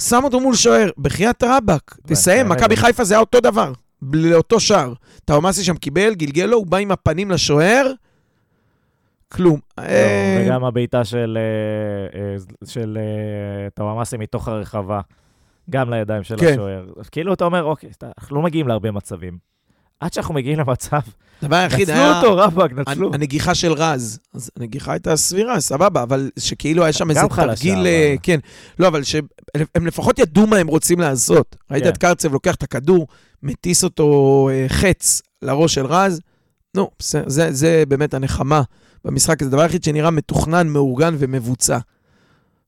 [0.00, 2.60] שם אותו מול שוער, בחייאת רבאק, תסיים, באמת.
[2.60, 3.72] מכבי חיפה זה היה אותו דבר,
[4.12, 4.92] לאותו שער.
[5.24, 7.92] טאוואמאסי שם קיבל, גלגל לו, הוא בא עם הפנים לשוער,
[9.32, 9.60] כלום.
[9.78, 12.36] לא, אה, וגם הבעיטה של, אה, אה,
[12.96, 15.00] אה, טוואמאסי מתוך הרחבה,
[15.70, 16.52] גם לידיים של כן.
[16.52, 16.86] השוער.
[17.10, 19.38] כאילו אתה אומר, אוקיי, אנחנו לא מגיעים להרבה מצבים.
[20.00, 21.00] עד שאנחנו מגיעים למצב,
[21.42, 22.20] הדבר היחיד נצלו היה...
[22.20, 23.10] אותו, רבאק, נצלו.
[23.14, 28.14] הנגיחה של רז, אז הנגיחה הייתה סבירה, סבבה, אבל שכאילו היה שם איזה תרגיל, אה,
[28.22, 28.38] כן.
[28.78, 29.26] לא, אבל שהם
[29.86, 31.56] לפחות ידעו מה הם רוצים לעשות.
[31.70, 31.88] ראית כן.
[31.88, 33.06] את קרצב לוקח את הכדור,
[33.42, 36.20] מטיס אותו אה, חץ לראש של רז,
[36.74, 36.90] נו,
[37.26, 38.62] זה, זה באמת הנחמה
[39.04, 39.48] במשחק הזה.
[39.48, 41.78] הדבר היחיד שנראה מתוכנן, מאורגן ומבוצע.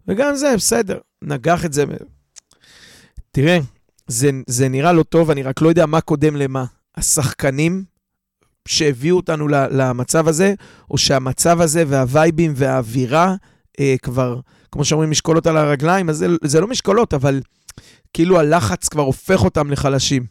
[0.08, 1.84] וגם זה, בסדר, נגח את זה.
[3.32, 3.58] תראה,
[4.06, 6.64] זה, זה נראה לא טוב, אני רק לא יודע מה קודם למה.
[6.96, 7.84] השחקנים
[8.70, 10.54] שהביאו אותנו למצב הזה,
[10.90, 13.34] או שהמצב הזה והווייבים והאווירה
[13.80, 14.40] אה, כבר,
[14.72, 17.40] כמו שאומרים, משקולות על הרגליים, אז זה, זה לא משקולות, אבל
[18.12, 20.26] כאילו הלחץ כבר הופך אותם לחלשים.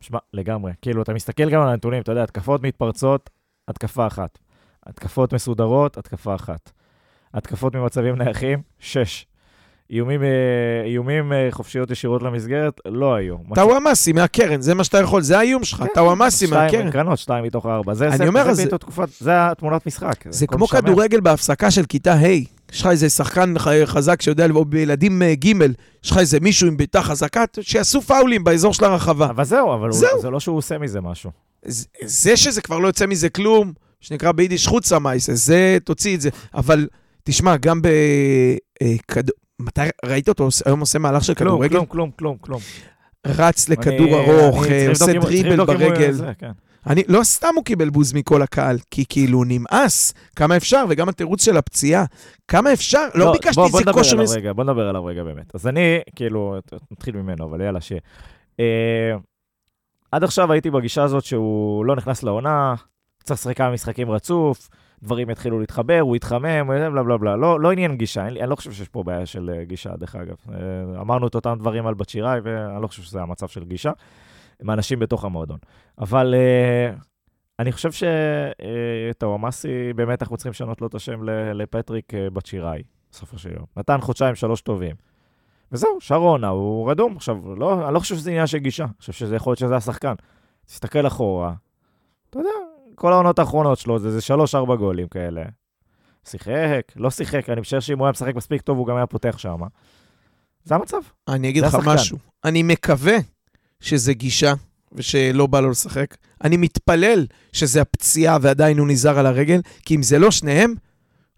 [0.00, 0.72] שמע, לגמרי.
[0.82, 3.30] כאילו, אתה מסתכל גם על הנתונים, אתה יודע, התקפות מתפרצות,
[3.68, 4.38] התקפה אחת.
[4.86, 6.70] התקפות מסודרות, התקפה אחת.
[7.34, 9.26] התקפות ממצבים נייחים, שש.
[9.90, 10.28] איומים, אה,
[10.84, 13.36] איומים אה, חופשיות ישירות למסגרת, לא היו.
[13.54, 16.90] טאוואמאסי מהקרן, זה מה שאתה יכול, זה האיום שלך, כן, טאוואמאסי שתיים מהקרן.
[16.90, 17.94] קרנות, שתיים מתוך ארבע.
[17.94, 20.14] זה, אני זה, אומר, זה, זה, זה- זה, תקופת, זה התמונת משחק.
[20.30, 20.66] זה הכל כמו.
[20.66, 22.26] כדורגל בהפסקה של כיתה ה',
[22.72, 25.46] יש לך איזה שחקן חזק שיודע, או בילדים אה, ג',
[26.04, 29.30] יש לך איזה מישהו עם בעיטה חזקה, שיעשו פאולים באזור של הרחבה.
[29.30, 30.10] אבל זהו, אבל זהו.
[30.12, 31.30] הוא, זה לא שהוא עושה מזה משהו.
[31.64, 36.20] זה- זה שזה כבר לא יוצא מזה כלום, שנקרא ביידיש חוצה מייסה, זה, תוציא את
[36.20, 36.28] זה.
[36.54, 36.88] אבל
[37.24, 39.34] תשמע, גם בכדור...
[39.60, 41.68] מתי ראית אותו היום עושה מהלך של כלום, כדורגל?
[41.76, 42.60] כלום, כלום, כלום, כלום.
[43.26, 44.14] רץ לכדור אני-
[44.46, 46.12] ארוך, אני אה, עושה צריך דריבל ברגל.
[46.12, 46.50] זה, כן.
[46.86, 51.44] אני, לא סתם הוא קיבל בוז מכל הקהל, כי כאילו נמאס, כמה אפשר, וגם התירוץ
[51.44, 52.04] של הפציעה,
[52.48, 54.16] כמה אפשר, לא, ביקשתי בוא, בוא איזה נדבר כושר...
[54.22, 55.54] מס- רגע, בוא נדבר עליו רגע באמת.
[55.54, 55.80] אז אני,
[56.16, 56.56] כאילו,
[56.90, 58.00] נתחיל ממנו, אבל יאללה, שיהיה.
[58.60, 59.16] אה,
[60.12, 62.74] עד עכשיו הייתי בגישה הזאת שהוא לא נכנס לעונה,
[63.24, 64.68] צריך לשחק כמה משחקים רצוף,
[65.02, 67.36] דברים יתחילו להתחבר, הוא יתחמם, בלה בלה בלה.
[67.36, 70.16] לא, לא עניין גישה, לי, אני לא חושב שיש פה בעיה של אה, גישה, דרך
[70.16, 70.36] אגב.
[70.52, 73.92] אה, אמרנו את אותם דברים על בת שיראי, ואני לא חושב שזה המצב של גישה,
[74.62, 75.58] עם האנשים בתוך המועדון.
[75.98, 76.94] אבל אה,
[77.58, 81.20] אני חושב שאת הוואמאסי, באמת אנחנו צריכים לשנות לו את השם
[81.54, 83.64] לפטריק אה, בצ'יראי, בסופו של יום.
[83.76, 84.96] נתן חודשיים, שלוש טובים.
[85.72, 87.16] וזהו, שרונה, הוא רדום.
[87.16, 89.76] עכשיו, לא, אני לא חושב שזה עניין של גישה, אני חושב שזה יכול להיות שזה
[89.76, 90.14] השחקן.
[90.66, 91.54] תסתכל אחורה,
[92.30, 92.50] אתה יודע,
[92.96, 95.42] כל העונות האחרונות שלו זה, זה שלוש-ארבע גולים כאלה.
[96.28, 99.38] שיחק, לא שיחק, אני משער שאם הוא היה משחק מספיק טוב, הוא גם היה פותח
[99.38, 99.58] שם.
[100.64, 101.00] זה המצב.
[101.28, 101.94] אני אגיד לך השחקן.
[101.94, 102.18] משהו.
[102.44, 103.16] אני מקווה
[103.80, 104.54] שזה גישה
[104.92, 106.16] ושלא בא לו לשחק.
[106.44, 110.74] אני מתפלל שזה הפציעה ועדיין הוא נזהר על הרגל, כי אם זה לא שניהם,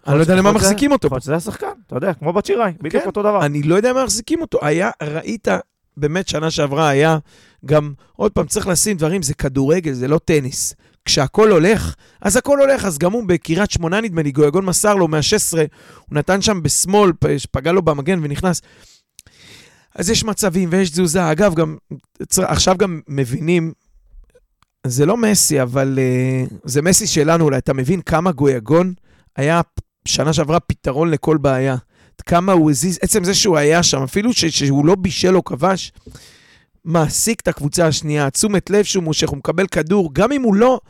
[0.06, 1.06] אני לא יודע למה מחזיקים אותו.
[1.06, 3.46] יכול להיות שזה השחקן, אתה יודע, כמו בצ'יראי, בדיוק כן, אותו דבר.
[3.46, 4.58] אני לא יודע מה מחזיקים אותו.
[4.62, 5.48] היה, ראית,
[5.96, 7.18] באמת שנה שעברה היה
[7.66, 10.74] גם, עוד פעם, צריך לשים דברים, זה כדורגל, זה לא טניס.
[11.04, 12.84] כשהכול הולך, אז הכל הולך.
[12.84, 15.56] אז גם הוא בקריית שמונה, נדמה לי, גויגון מסר לו מה-16,
[16.08, 17.12] הוא נתן שם בשמאל,
[17.50, 18.62] פגע לו במגן ונכנס.
[19.94, 21.32] אז יש מצבים ויש תזוזה.
[21.32, 21.76] אגב, גם,
[22.38, 23.72] עכשיו גם מבינים,
[24.86, 27.58] זה לא מסי, אבל uh, זה מסי שלנו אולי.
[27.58, 28.92] אתה מבין כמה גויגון
[29.36, 29.60] היה
[30.04, 31.76] שנה שעברה פתרון לכל בעיה.
[32.26, 35.92] כמה הוא הזיז, עצם זה שהוא היה שם, אפילו שהוא לא בישל או כבש,
[36.88, 40.80] מעסיק את הקבוצה השנייה, תשומת לב שהוא מושך, הוא מקבל כדור, גם אם הוא לא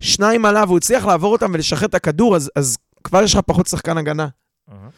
[0.00, 3.66] שניים עליו, הוא הצליח לעבור אותם ולשחרר את הכדור, אז, אז כבר יש לך פחות
[3.66, 4.28] שחקן הגנה.
[4.72, 4.88] אהה.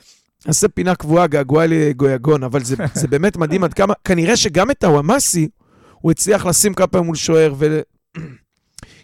[0.46, 4.84] נעשה פינה קבועה, געגוע לגויגון, אבל זה, זה באמת מדהים עד כמה, כנראה שגם את
[4.84, 5.48] הוואמאסי,
[6.00, 7.80] הוא הצליח לשים כמה פעמים מול שוער, ו...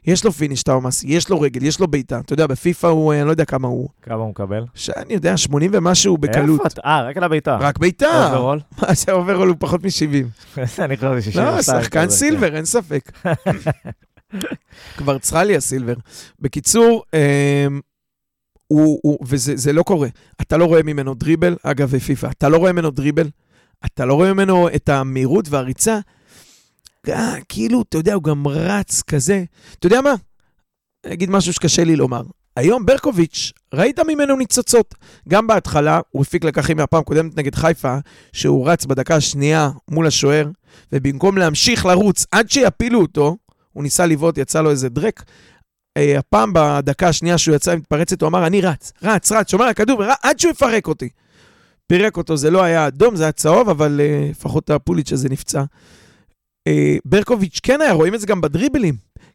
[0.06, 2.18] יש לו פיניש, הוואמאסי, יש לו רגל, יש לו בעיטה.
[2.18, 4.64] אתה יודע, בפיפא הוא, אני לא יודע כמה הוא, כמה הוא מקבל?
[4.74, 6.60] שאני יודע, 80 ומשהו בקלות.
[6.60, 6.80] איפה אתה?
[6.84, 7.56] אה, רק על הביתה.
[7.60, 8.32] רק בעיטה.
[8.34, 8.60] אוברול?
[8.82, 10.58] מה זה אוברול הוא פחות מ-70.
[10.84, 11.46] אני חשבתי 62.
[11.46, 13.12] לא, שחקן כזה, סילבר, אין ספק.
[14.96, 15.94] כבר צריכה לי הסילבר.
[16.40, 17.80] בקיצור, אמ,
[18.66, 20.08] הוא, הוא, וזה זה לא קורה.
[20.40, 23.28] אתה לא רואה ממנו דריבל, אגב, בפיפא, אתה לא רואה ממנו דריבל,
[23.86, 25.98] אתה לא רואה ממנו את המהירות והריצה.
[27.08, 29.44] אה, כאילו, אתה יודע, הוא גם רץ כזה.
[29.78, 30.14] אתה יודע מה?
[31.04, 32.22] אני אגיד משהו שקשה לי לומר.
[32.56, 34.94] היום ברקוביץ', ראית ממנו ניצוצות.
[35.28, 37.96] גם בהתחלה, הוא הפיק לקחים מהפעם הקודמת נגד חיפה,
[38.32, 40.48] שהוא רץ בדקה השנייה מול השוער,
[40.92, 43.36] ובמקום להמשיך לרוץ עד שיפילו אותו,
[43.72, 45.22] הוא ניסה לבעוט, יצא לו איזה דרק.
[45.96, 49.70] אה, הפעם בדקה השנייה שהוא יצא מתפרצת, הוא אמר, אני רץ, רץ, רץ, שומר על
[49.70, 51.08] הכדור, עד שהוא יפרק אותי.
[51.86, 55.62] פירק אותו, זה לא היה אדום, זה היה צהוב, אבל אה, לפחות הפוליץ' הזה נפצע.
[56.66, 58.94] אה, ברקוביץ' כן היה, רואים את זה גם בדריבלים.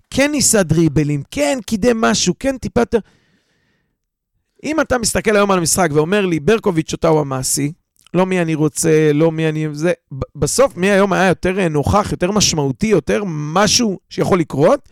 [0.10, 3.00] כן ניסה דריבלים, כן קידם משהו, כן טיפה יותר...
[4.64, 7.72] אם אתה מסתכל היום על המשחק ואומר לי, ברקוביץ' אותה הוא המעשי,
[8.14, 9.68] לא מי אני רוצה, לא מי אני...
[9.72, 9.94] זה...
[10.36, 14.90] בסוף, מי היום היה יותר נוכח, יותר משמעותי, יותר משהו שיכול לקרות?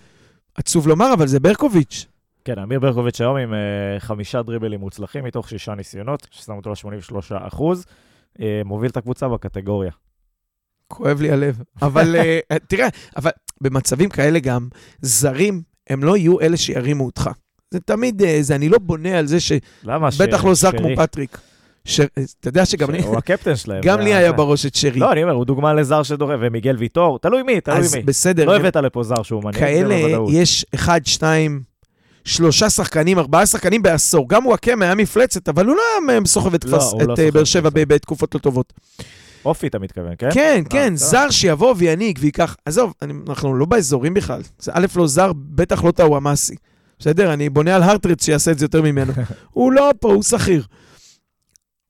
[0.56, 2.06] עצוב לומר, אבל זה ברקוביץ'.
[2.46, 7.16] כן, אמיר ברקוביץ' היום עם אה, חמישה דריבלים מוצלחים מתוך שישה ניסיונות, ששמו אותו ל-83
[7.48, 7.86] אחוז,
[8.42, 9.92] אה, מוביל את הקבוצה בקטגוריה.
[10.88, 11.62] כואב לי הלב.
[11.82, 14.68] אבל אה, תראה, אבל במצבים כאלה גם,
[15.02, 17.30] זרים, הם לא יהיו אלה שירימו אותך.
[17.72, 19.38] זה תמיד, אה, זה, אני לא בונה על זה
[19.84, 20.12] למה?
[20.12, 21.38] שבטח ש- לא זר כמו פטריק.
[21.86, 22.00] ש...
[22.40, 23.82] אתה יודע שגם לי, הוא הקפטן שלהם.
[23.84, 24.32] גם לי היה.
[24.32, 25.00] בראש את שרי.
[25.00, 28.04] לא, אני אומר, הוא דוגמה לזר שדורב, ומיגל ויטור, תלוי מי, תלוי אז מי.
[28.04, 29.96] בסדר, לא הבאת לפה זר שהוא מנהיג, זה כאלה.
[30.32, 31.62] יש אחד, שתיים,
[32.26, 34.30] שלושה שחקנים, ארבעה שחקנים בעשור.
[34.30, 37.30] גם וואקמה היה מפלצת, אבל הוא לא היה סוחב את לא, הוא לא אה, סוחב
[37.30, 37.80] באר את שבע כפר.
[37.86, 38.74] ב- בתקופות לא טובות.
[39.46, 40.30] אופי, אתה מתכוון, כן?
[40.34, 40.98] כן, כן, טוב.
[40.98, 42.56] זר שיבוא וינהיג ויקח...
[42.66, 42.94] עזוב,
[43.30, 44.42] אנחנו לא באזורים בכלל.
[44.60, 46.56] זה א', לא זר, בטח לא טאוואמאסי.
[47.00, 47.34] בסדר?
[47.34, 49.14] אני בונה על הרטרץ שיעשה את זה יותר ממנו.
[49.52, 50.66] הוא לא פה, הוא שכיר.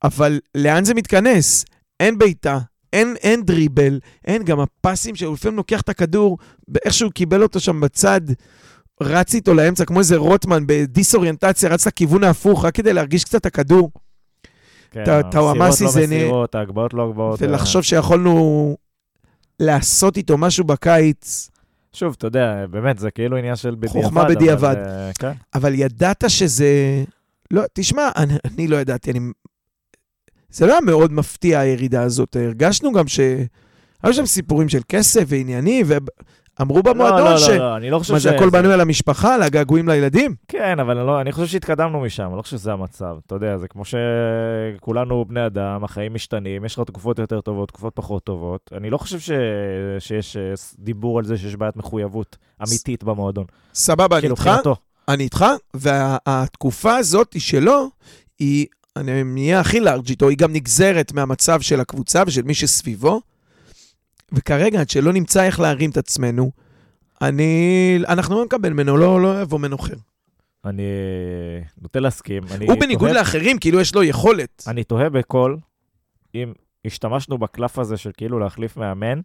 [0.03, 1.65] אבל לאן זה מתכנס?
[1.99, 2.59] אין בעיטה,
[2.93, 6.37] אין, אין דריבל, אין גם הפסים שהוא לפעמים לוקח את הכדור,
[6.85, 8.21] איך שהוא קיבל אותו שם בצד,
[9.01, 13.91] רץ איתו לאמצע, כמו איזה רוטמן בדיסאוריינטציה, רץ לכיוון ההפוך, רק כדי להרגיש קצת הכדור,
[14.95, 17.41] כן, טה- טאוואמאסי המסירות זה לא מסירות, ההגבהות לא הגבהות.
[17.41, 18.77] ולחשוב שיכולנו
[19.59, 21.49] לעשות איתו משהו בקיץ.
[21.93, 24.01] שוב, אתה יודע, באמת, זה כאילו עניין של בדיעבד.
[24.03, 24.75] חוכמה אבל, בדיעבד.
[24.85, 25.31] אה, כן.
[25.53, 27.03] אבל ידעת שזה...
[27.51, 29.19] לא, תשמע, אני, אני לא ידעתי, אני...
[30.49, 32.35] זה לא היה מאוד מפתיע הירידה הזאת.
[32.35, 33.19] הרגשנו גם ש...
[34.03, 35.85] היו שם סיפורים של כסף ועניינים,
[36.59, 37.49] ואמרו לא, במועדון לא, ש...
[37.49, 40.35] לא, לא, אני לא חושב מה זה, הכל בנוי על המשפחה, על הגעגועים לילדים?
[40.47, 43.15] כן, אבל אני, לא, אני חושב שהתקדמנו משם, אני לא חושב שזה המצב.
[43.25, 47.95] אתה יודע, זה כמו שכולנו בני אדם, החיים משתנים, יש לך תקופות יותר טובות, תקופות
[47.95, 48.71] פחות טובות.
[48.77, 49.31] אני לא חושב ש...
[49.99, 52.37] שיש אה, דיבור על זה שיש בעיית מחויבות
[52.67, 53.45] אמיתית במועדון.
[53.73, 54.69] סבבה, אני כאילו, איתך.
[55.07, 57.89] אני איתך, והתקופה הזאת שלו,
[58.39, 58.65] היא,
[58.95, 63.21] אני נהיה הכי לארג' איתו, היא גם נגזרת מהמצב של הקבוצה ושל מי שסביבו.
[64.35, 66.51] וכרגע, עד שלא נמצא איך להרים את עצמנו,
[67.21, 69.93] אני, אנחנו לא נקבל ממנו, לא, לא יבוא ממנו אחר.
[70.65, 70.83] אני
[71.81, 72.43] נוטה להסכים.
[72.51, 74.63] אני הוא בניגוד תוהה- לאחרים, כאילו יש לו יכולת.
[74.67, 75.57] אני תוהה בקול
[76.35, 76.53] אם
[76.85, 79.19] השתמשנו בקלף הזה של כאילו להחליף מאמן,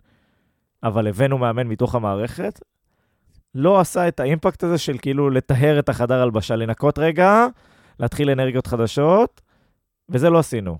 [0.83, 2.61] אבל הבאנו מאמן מתוך המערכת,
[3.55, 7.47] לא עשה את האימפקט הזה של כאילו לטהר את החדר הלבשה, לנקות רגע,
[8.01, 9.41] להתחיל אנרגיות חדשות,
[10.11, 10.77] וזה לא עשינו.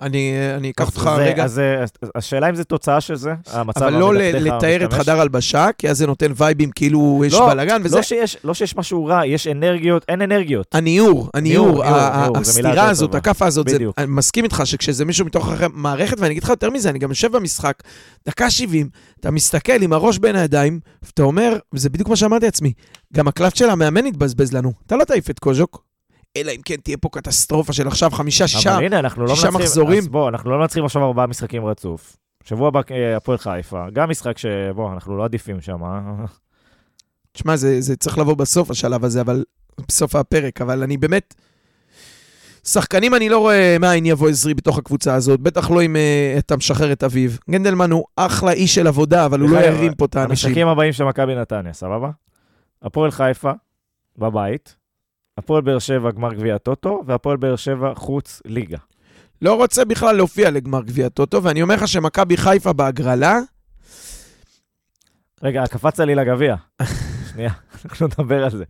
[0.00, 3.34] אני אני אקח אז אותך רגע, אז אה, אז השאלה אם זה תוצאה של זה,
[3.52, 5.00] המצב אבל לא ל- המדכדך לתאר את המשתמש.
[5.00, 7.96] חדר הלבשה, כי אז זה נותן וייבים כאילו יש לא, בלאגן, וזה...
[7.96, 10.66] לא שיש, לא שיש משהו רע, יש אנרגיות, אין אנרגיות.
[10.74, 11.84] הניעור, הניעור,
[12.36, 13.14] הסתירה הזאת.
[13.14, 13.76] הכאפה הזאת, זה-.
[13.98, 17.36] אני מסכים איתך שכשזה מישהו מתוך המערכת, ואני אגיד לך יותר מזה, אני גם יושב
[17.36, 17.82] במשחק,
[18.28, 18.88] דקה 70,
[19.20, 22.72] אתה מסתכל עם הראש בין הידיים, ואתה אומר, וזה בדיוק מה שאמרתי לעצמי,
[23.12, 25.84] גם הקלף של המאמן יתבזבז לנו, אתה לא תעיף את קוז'וק,
[26.36, 29.98] אלא אם כן תהיה פה קטסטרופה של עכשיו חמישה, שישה, אבל הנה, אנחנו לא מחזורים.
[29.98, 32.16] אז בוא, אנחנו לא מנצחים עכשיו ארבעה משחקים רצוף.
[32.44, 35.84] שבוע הבא אה, הפועל חיפה, גם משחק שבוא, אנחנו לא עדיפים שם.
[35.84, 36.00] אה?
[37.32, 39.44] תשמע, זה, זה צריך לבוא בסוף השלב הזה, אבל
[39.88, 41.34] בסוף הפרק, אבל אני באמת...
[42.66, 46.56] שחקנים אני לא רואה מאין יבוא עזרי בתוך הקבוצה הזאת, בטח לא אם uh, אתה
[46.56, 47.30] משחרר את אביו.
[47.50, 50.48] גנדלמן הוא אחלה איש של עבודה, אבל הוא לא ירים פה את האנשים.
[50.48, 52.10] המשחקים הבאים של מכבי נתניה, סבבה?
[52.82, 53.52] הפועל חיפה,
[54.18, 54.76] בבית,
[55.38, 58.78] הפועל באר שבע, גמר גביע הטוטו, והפועל באר שבע, חוץ ליגה.
[59.42, 63.40] לא רוצה בכלל להופיע לגמר גביע טוטו, ואני אומר לך שמכבי חיפה בהגרלה,
[65.44, 66.54] רגע, קפצת לי לגביע.
[67.32, 67.50] שנייה,
[67.84, 68.64] אנחנו נדבר על זה.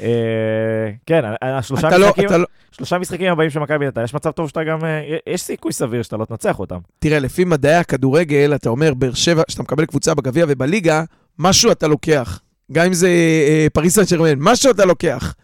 [0.00, 2.46] אה, כן, השלושה לא, משחקים, אתה לא...
[2.70, 6.02] שלושה משחקים הבאים של מכבי נתניה, יש מצב טוב שאתה גם, אה, יש סיכוי סביר
[6.02, 6.78] שאתה לא תנצח אותם.
[6.98, 11.04] תראה, לפי מדעי הכדורגל, אתה אומר, באר שבע, כשאתה מקבל קבוצה בגביע ובליגה,
[11.38, 12.40] משהו אתה לוקח.
[12.72, 13.08] גם אם זה
[13.48, 15.34] אה, פריס סן ג'רמן, משהו אתה לוקח.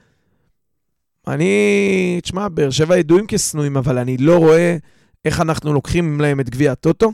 [1.29, 4.77] אני, תשמע, באר שבע ידועים כשנואים, אבל אני לא רואה
[5.25, 7.13] איך אנחנו לוקחים להם את גביע הטוטו.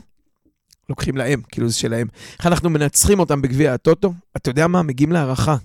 [0.89, 2.07] לוקחים להם, כאילו זה שלהם.
[2.37, 4.13] איך אנחנו מנצחים אותם בגביע הטוטו?
[4.37, 4.81] אתה יודע מה?
[4.81, 5.55] מגיעים להערכה.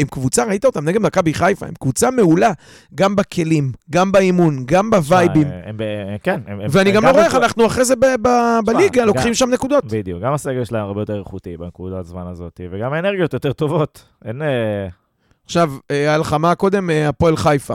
[0.00, 2.50] הם קבוצה, ראית אותם נגד מכבי חיפה, הם קבוצה מעולה,
[2.94, 5.46] גם בכלים, גם באימון, גם בווייבים.
[5.46, 5.82] אה, הם ב-
[6.22, 6.60] כן, הם...
[6.60, 9.34] הם- ואני הם גם לא רואה איך אנחנו אחרי זה ב- ב- בליגה גם- לוקחים
[9.34, 9.84] שם נקודות.
[9.84, 14.04] בדיוק, גם הסגל שלהם הרבה יותר איכותי בנקודת זמן הזאת, וגם האנרגיות יותר טובות.
[14.24, 14.42] אין...
[14.42, 14.88] אה,
[15.44, 16.90] עכשיו, אה, היה לך מה קודם?
[17.08, 17.74] הפועל חיפה.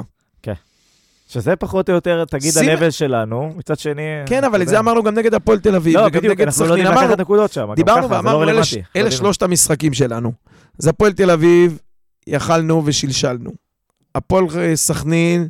[1.30, 4.02] שזה פחות או יותר, תגיד, שים- ה-level שלנו, מצד שני...
[4.26, 4.80] כן, אבל את זה.
[4.80, 6.74] אמרנו גם נגד הפועל תל אביב, לא, וגם בדיוק, נגד אנחנו לא.
[6.74, 7.74] יודעים לקחת נקודות שם.
[7.76, 8.62] דיברנו ככה, ואמרנו, לא אלה
[8.96, 9.12] אלה.
[9.12, 10.32] שלושת המשחקים שלנו.
[10.80, 11.80] אז הפועל תל אביב,
[12.28, 13.52] יכלנו ושלשלנו.
[14.16, 15.48] הפועל אה, סכנין,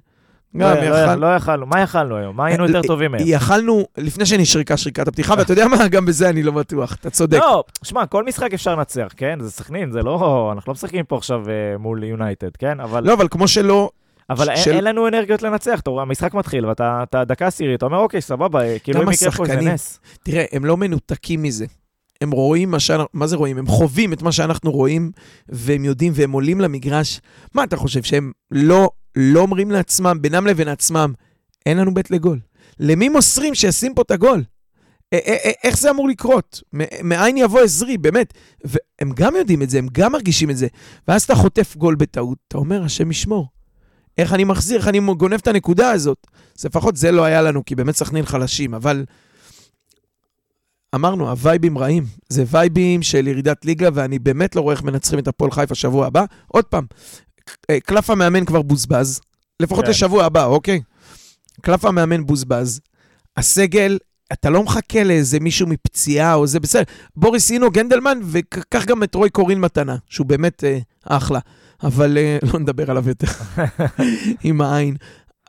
[0.58, 1.16] גם לא, לא, יכל...
[1.16, 2.38] לא יכלנו, מה יכלנו היום?
[2.38, 3.22] מה היינו יותר טובים מהם?
[3.26, 5.88] יכלנו, לפני שנשרקה שריקת הפתיחה, ואתה יודע מה?
[5.94, 7.38] גם בזה אני לא בטוח, אתה צודק.
[7.38, 9.40] לא, שמע, כל משחק אפשר לנצח, כן?
[9.42, 10.50] זה סכנין, זה לא...
[10.54, 12.80] אנחנו לא משחקים פה עכשיו אה, מול יונייטד, כן?
[12.80, 13.90] אבל לא, אבל כמו שלא,
[14.30, 15.80] אבל של- אין לנו אנרגיות לנצח.
[15.80, 19.32] אתה רואה, המשחק מתחיל, ואתה אתה דקה עשירית, אתה אומר, אוקיי, סבבה, כאילו אם יקרה
[19.32, 20.00] פה איזה נס.
[20.24, 21.66] תראה, הם לא מנותקים מזה.
[22.22, 23.58] הם רואים מה שאנחנו, מה זה רואים?
[23.58, 25.12] הם חווים את מה שאנחנו רואים,
[25.50, 27.22] והם יודעים, והם עולים למגרש.
[27.54, 31.14] מה אתה חושב, שהם לא, לא אומרים לעצמם, בינם לבין עצמם,
[31.66, 32.40] אין לנו בית לגול.
[32.80, 34.44] למי מוסרים שישים פה את הגול?
[35.64, 36.62] איך זה אמור לקרות?
[37.04, 38.34] מאין יבוא עזרי, באמת.
[38.66, 40.68] והם גם יודעים את זה, הם גם מרגישים את זה.
[41.08, 43.48] ואז אתה חוטף גול בטעות, אתה אומר, השם ישמור.
[44.22, 46.28] איך אני מחזיר, איך אני גונב את הנקודה הזאת.
[46.60, 49.06] אז לפחות זה לא היה לנו, כי באמת סכנין חלשים, אבל
[50.96, 52.06] אמרנו, הווייבים רעים.
[52.30, 56.06] זה וייבים של ירידת ליגה, ואני באמת לא רואה איך מנצחים את הפועל חיפה שבוע
[56.06, 56.26] הבא.
[56.48, 56.86] עוד פעם,
[57.70, 59.22] אה, קלף המאמן כבר בוזבז,
[59.60, 59.92] לפחות כן.
[59.92, 60.82] לשבוע הבא, אוקיי?
[61.62, 62.80] קלף המאמן בוזבז.
[63.38, 63.98] הסגל,
[64.34, 66.84] אתה לא מחכה לאיזה מישהו מפציעה או זה, בסדר.
[67.16, 71.40] בוריס אינו, גנדלמן, וקח גם את רוי קורין מתנה, שהוא באמת אה, אחלה.
[71.84, 73.28] אבל אה, לא נדבר עליו יותר,
[74.44, 74.96] עם העין.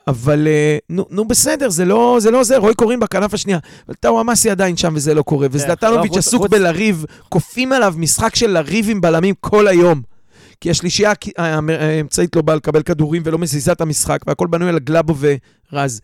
[0.07, 2.31] אבל אה, נו, נו בסדר, זה לא זה.
[2.31, 2.57] לא זה.
[2.57, 3.59] רוי קורין בכנף השנייה.
[3.87, 5.47] אבל טאוואמאסי עדיין שם וזה לא קורה.
[5.51, 10.03] וזלטנוביץ' לא, עסוק בלריב, כופים עליו משחק של לריב עם בלמים כל היום.
[10.61, 15.15] כי השלישייה האמצעית לא באה לקבל כדורים ולא מזיזה את המשחק, והכל בנוי על גלאבו
[15.73, 16.01] ורז.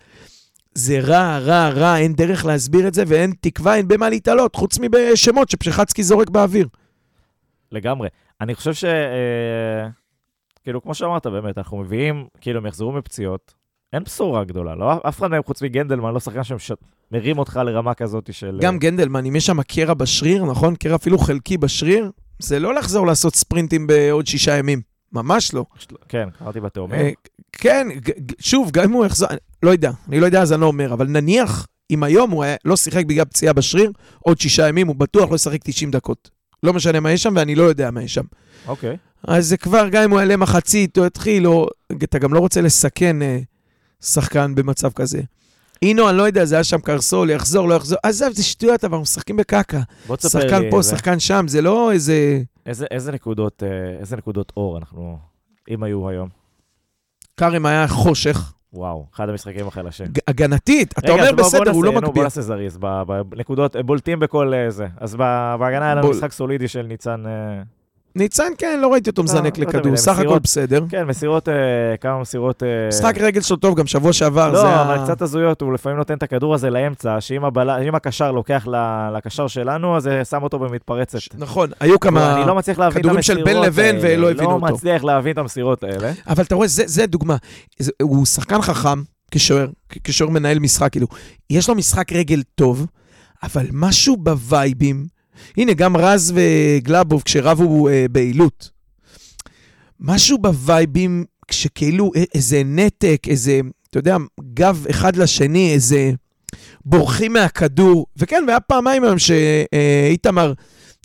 [0.75, 4.79] זה רע, רע, רע, אין דרך להסביר את זה, ואין תקווה, אין במה להתעלות, חוץ
[4.79, 6.69] מבשמות שפשחצקי זורק באוויר.
[7.73, 8.09] לגמרי.
[8.41, 8.85] אני חושב ש...
[8.85, 9.89] אה,
[10.67, 13.55] כאילו, כמו שאמרת, באמת, אנחנו מביאים, כאילו, הם יחזרו מפציעות.
[13.93, 14.93] אין בשורה גדולה, לא?
[15.09, 18.59] אף אחד מהם חוץ מגנדלמן, לא שחקן שמרים אותך לרמה כזאת של...
[18.63, 20.77] גם גנדלמן, אם יש שם קרע בשריר, נכון?
[20.77, 24.81] קרע אפילו חלקי בשריר, זה לא לחזור לעשות ספרינטים בעוד שישה ימים.
[25.13, 25.65] ממש לא.
[26.09, 27.01] כן, קראתי בתאומים.
[27.01, 27.11] אה,
[27.53, 27.89] כן,
[28.39, 29.29] שוב, גם אם הוא יחזור,
[29.63, 32.77] לא יודע, אני לא יודע אז אני לא אומר, אבל נניח, אם היום הוא לא
[32.77, 36.31] שיחק בגלל פציעה בשריר, עוד שישה ימים, הוא בטוח לא ישחק 90 דקות.
[36.63, 38.25] לא משנה מה יש שם, ואני לא יודע מה יש שם.
[38.67, 38.97] אוקיי.
[39.27, 41.69] אז זה כבר, גם אם הוא יעלה מחצית או יתחיל, או...
[42.05, 43.39] אתה גם לא רוצה לסכן אה,
[44.01, 45.21] שחקן במצב כזה.
[45.83, 47.99] אינו, אני לא יודע, זה היה שם קרסול, יחזור, לא יחזור.
[48.03, 49.81] עזב, זה שטויות, אבל אנחנו משחקים בקקה.
[50.07, 52.43] בוא תספר שחקן לי פה, איזה- שחקן שם, זה לא איזה...
[52.67, 53.69] איזה, איזה נקודות, אה,
[54.01, 55.19] איזה נקודות אור אנחנו,
[55.71, 56.29] אם היו היום.
[57.37, 60.07] כרם היה חושך, וואו, אחד המשחקים החלשים.
[60.29, 62.13] הגנתית, אתה רגע, אומר אז בוא- בסדר, הוא לא נו, מקביע.
[62.15, 62.79] בוא נעשה זריז,
[63.29, 64.87] בנקודות, בולטים בכל אה, זה.
[64.97, 65.15] אז
[65.59, 66.11] בהגנה היה לנו.
[66.11, 67.25] משחק סולידי של ניצן...
[68.17, 70.39] אה, ניצן, כן, לא ראיתי אותו לא, מזנק לא לכדור, סך הכל.
[70.39, 70.85] בסדר.
[70.89, 71.55] כן, מסירות, אה,
[72.01, 72.63] כמה מסירות...
[72.63, 74.57] אה, משחק רגל שלו טוב, גם שבוע שעבר.
[74.57, 77.43] זה לא, ה- אבל קצת הזויות, הוא לפעמים נותן את הכדור הזה לאמצע, שאם
[77.95, 78.67] הקשר לוקח
[79.17, 81.19] לקשר שלנו, אז זה שם אותו במתפרצת.
[81.39, 82.45] נכון, היו כמה...
[82.47, 83.97] לא כדורים של בין לבין.
[84.03, 84.67] ולא הבינו אותו.
[84.67, 86.13] לא מצליח להבין את המסירות האלה.
[86.29, 87.37] אבל אתה רואה, זה, זה דוגמה.
[87.79, 89.67] זה, הוא שחקן חכם, כשוער,
[90.05, 91.07] כשוער מנהל משחק, כאילו.
[91.51, 92.87] יש לו משחק רגל טוב,
[93.43, 95.07] אבל משהו בווייבים,
[95.57, 98.71] הנה, גם רז וגלאבוב, כשרבו אה, בעילות,
[100.01, 104.17] משהו בווייבים, כשכאילו א- איזה נתק, איזה, אתה יודע,
[104.55, 106.11] גב אחד לשני, איזה...
[106.85, 110.53] בורחים מהכדור, וכן, והיה פעמיים היום שאיתמר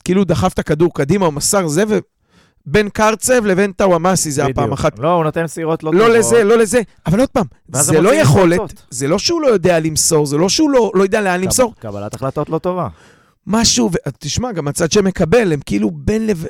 [0.04, 4.64] כאילו דחף את הכדור קדימה, הוא מסר זה, ובין קרצב לבין טאוואמאסי זה היה פעם
[4.64, 4.80] בדיוק.
[4.80, 5.00] אחת.
[5.00, 6.16] לא, הוא נותן מסירות לא לא טובות.
[6.18, 6.82] לזה, לא לזה.
[7.06, 8.84] אבל עוד פעם, זה לא יכולת.
[8.90, 11.74] זה לא שהוא לא יודע למסור, זה לא שהוא לא, לא יודע לאן למסור.
[11.76, 12.88] קב- קבלת החלטות לא טובה.
[13.48, 16.46] משהו, ותשמע, גם הצד שמקבל, הם כאילו בין לב...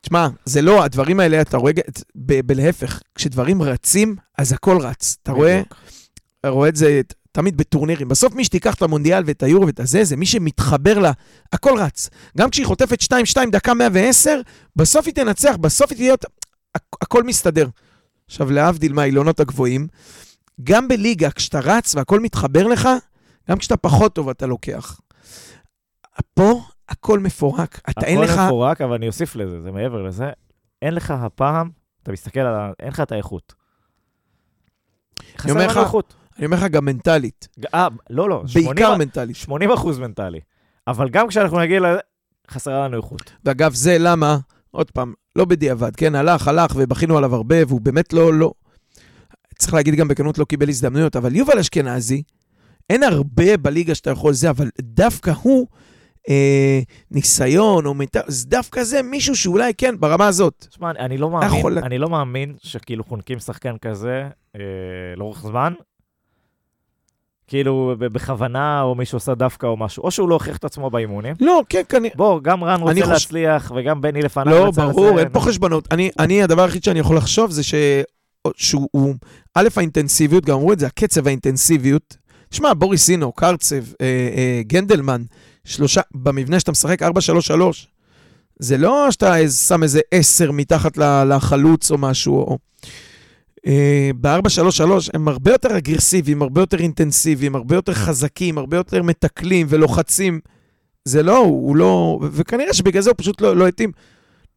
[0.00, 1.72] תשמע, זה לא, הדברים האלה, אתה רואה,
[2.14, 5.16] ב- בלהפך, כשדברים רצים, אז הכל רץ.
[5.22, 5.62] אתה רואה.
[6.40, 7.00] אתה רואה את זה
[7.32, 8.08] תמיד בטורנירים.
[8.08, 11.12] בסוף מי שתיקח את המונדיאל ואת היורו ואת הזה, זה מי שמתחבר לה,
[11.52, 12.08] הכל רץ.
[12.36, 13.06] גם כשהיא חוטפת 2-2
[13.52, 14.40] דקה 110,
[14.76, 16.14] בסוף היא תנצח, בסוף היא תהיה...
[16.78, 17.68] הכ- הכל מסתדר.
[18.26, 19.86] עכשיו, להבדיל מהאילונות הגבוהים,
[20.64, 22.88] גם בליגה, כשאתה רץ והכל מתחבר לך,
[23.50, 25.00] גם כשאתה פחות טוב אתה לוקח.
[26.34, 27.80] פה הכל מפורק.
[27.90, 28.30] אתה אין לך...
[28.30, 30.30] הכל מפורק, אבל אני אוסיף לזה, זה מעבר לזה.
[30.82, 31.70] אין לך הפעם,
[32.02, 32.70] אתה מסתכל על ה...
[32.80, 33.54] אין לך את האיכות.
[35.38, 35.78] חסר אומר לך.
[36.38, 37.48] אני אומר לך גם מנטלית.
[37.74, 39.36] אה, לא, לא, 80 בעיקר מנטלית.
[39.36, 40.40] 80 אחוז מנטלי.
[40.86, 41.98] אבל גם כשאנחנו נגיע לזה,
[42.50, 43.32] חסרה לנו איכות.
[43.44, 44.38] ואגב, זה למה,
[44.70, 48.52] עוד פעם, לא בדיעבד, כן, הלך, הלך, ובכינו עליו הרבה, והוא באמת לא, לא...
[49.58, 52.22] צריך להגיד גם בכנות, לא קיבל הזדמנויות, אבל יובל אשכנזי,
[52.90, 55.66] אין הרבה בליגה שאתה יכול זה, אבל דווקא הוא,
[56.28, 60.66] אה, ניסיון, או מנטל, אז דווקא זה מישהו שאולי, כן, ברמה הזאת.
[60.70, 64.60] תשמע, אני- לא מאמין, יכול- אני לא מאמין שכאילו חונקים שחקן כזה אה,
[65.16, 65.72] לאורך זמן,
[67.46, 71.34] כאילו בכוונה, או מישהו עושה דווקא או משהו, או שהוא לא הוכיח את עצמו באימונים.
[71.40, 72.14] לא, כן, כנראה...
[72.16, 75.18] בוא, גם רן רוצה חוש- להצליח, וגם בני לפניו לא, ברור, לציין.
[75.18, 75.88] אין פה חשבונות.
[75.92, 77.74] אני, אני, הדבר היחיד שאני יכול לחשוב זה ש...
[78.56, 79.14] שהוא, הוא-
[79.54, 82.16] א', האינטנסיביות, גם אמרו את זה, הקצב האינטנסיביות.
[82.50, 85.22] שמע, בוריס אינו, קרצב, אה, אה, גנדלמן,
[85.68, 87.06] שלושה, במבנה שאתה משחק 4-3-3,
[88.58, 92.34] זה לא שאתה שם איזה 10 מתחת לחלוץ או משהו.
[92.34, 92.58] או...
[93.66, 94.82] אה, ב-4-3-3
[95.14, 100.40] הם הרבה יותר אגרסיביים, הרבה יותר אינטנסיביים, הרבה יותר חזקים, הרבה יותר מתקלים ולוחצים.
[101.04, 102.18] זה לא, הוא לא...
[102.32, 103.92] וכנראה שבגלל זה הוא פשוט לא, לא התאים.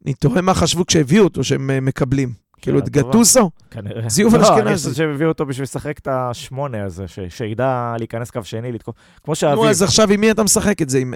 [0.05, 2.33] אני תוהה מה חשבו כשהביאו אותו שהם אה, מקבלים.
[2.61, 3.09] כאילו את טובה.
[3.09, 3.49] גטוסו?
[3.71, 4.09] כנראה.
[4.09, 4.89] זה יובל לא, אני אשכנזי.
[4.89, 8.95] חושב שהביאו אותו בשביל לשחק את השמונה הזה, שידע להיכנס קו שני, לתקוף.
[9.23, 9.63] כמו נו, שאביב.
[9.65, 10.97] אז עכשיו עם מי אתה משחק את זה?
[10.97, 11.13] עם,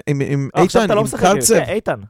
[0.54, 0.94] עכשיו איתן?
[0.94, 1.40] לא עם קרצב?
[1.40, 2.00] זה, איתן.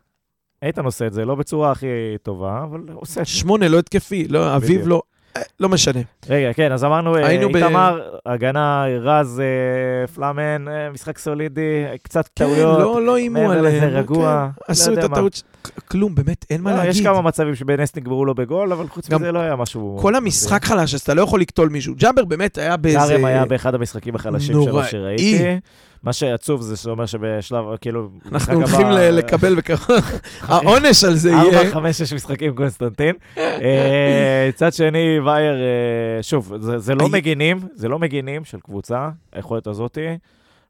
[0.63, 1.87] איתן עושה את זה, לא בצורה הכי
[2.23, 3.33] טובה, אבל עושה את זה.
[3.33, 4.27] שמונה, לא התקפי.
[4.29, 4.89] לא, אביב.
[4.89, 5.03] לא...
[5.37, 6.01] אה, לא משנה.
[6.29, 11.85] רגע, כן, אז אמרנו, אה, היינו ב- איתמר, הגנה, רז, אה, פלאמן, אה, משחק סולידי,
[12.03, 12.79] קצת כן, טעויות.
[12.79, 13.85] לא, לא איימו עליהם.
[13.97, 15.13] רגוע, כן, לא עשו יודע את.
[15.13, 15.43] הטעות...
[15.89, 16.91] כלום, באמת, אין מה לא, להגיד.
[16.91, 19.99] יש כמה מצבים שבנס נגמרו לו בגול, אבל חוץ מזה לא היה משהו...
[20.01, 21.95] כל המשחק חלש, אז אתה לא יכול לקטול מישהו.
[21.99, 22.99] ג'אבר באמת היה באיזה...
[22.99, 24.85] קארם היה באחד המשחקים החלשים שלו.
[24.85, 25.59] שראיתי.
[26.03, 28.09] מה שעצוב זה שאומר שבשלב, כאילו...
[28.33, 30.05] אנחנו הולכים לקבל בקרוב.
[30.43, 31.43] העונש על זה יהיה...
[31.43, 33.15] ארבע, חמש, שש משחקים קונסטנטין.
[33.39, 39.67] אה, מצד שני, וייר, אה, שוב, זה- לא מגינים, זה לא מגינים של קבוצה, היכולת
[39.67, 40.07] הזאתי.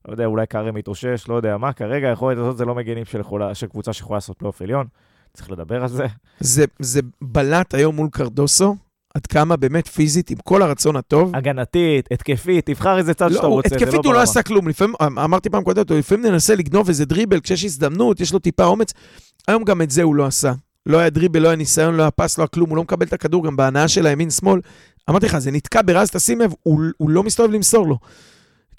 [0.08, 3.20] לא יודע, אולי קארם מתאושש, לא יודע מה, כרגע היכולת הזאת זה לא מגינים של
[3.20, 4.86] יכולה- של קבוצה שיכולה לעשות פלייאוף עליון.
[5.34, 6.06] צריך לדבר על זה.
[6.40, 8.76] זה, זה בלט היום מול קרדוסו,
[9.14, 11.36] עד כמה באמת פיזית, עם כל הרצון הטוב.
[11.36, 14.22] הגנתית, התקפית, תבחר איזה צד לא, שאתה רוצה, לא התקפית הוא לא ברמה.
[14.22, 14.68] עשה כלום.
[14.68, 18.38] לפעמים, אמ- אמרתי פעם קודמת, הוא לפעמים מנסה לגנוב איזה דריבל כשיש הזדמנות, יש לו
[18.38, 18.92] טיפה אומץ.
[19.48, 20.52] היום גם את זה הוא לא עשה.
[20.86, 23.06] לא היה דריבל, לא היה ניסיון, לא היה פס, לא היה כלום, הוא לא מקבל
[23.06, 24.60] את הכדור גם בהנעה של הימין-שמאל.
[25.10, 27.98] אמרתי לך, זה נתקע ברז, תשים לב, הוא, הוא לא מסתובב למסור לו.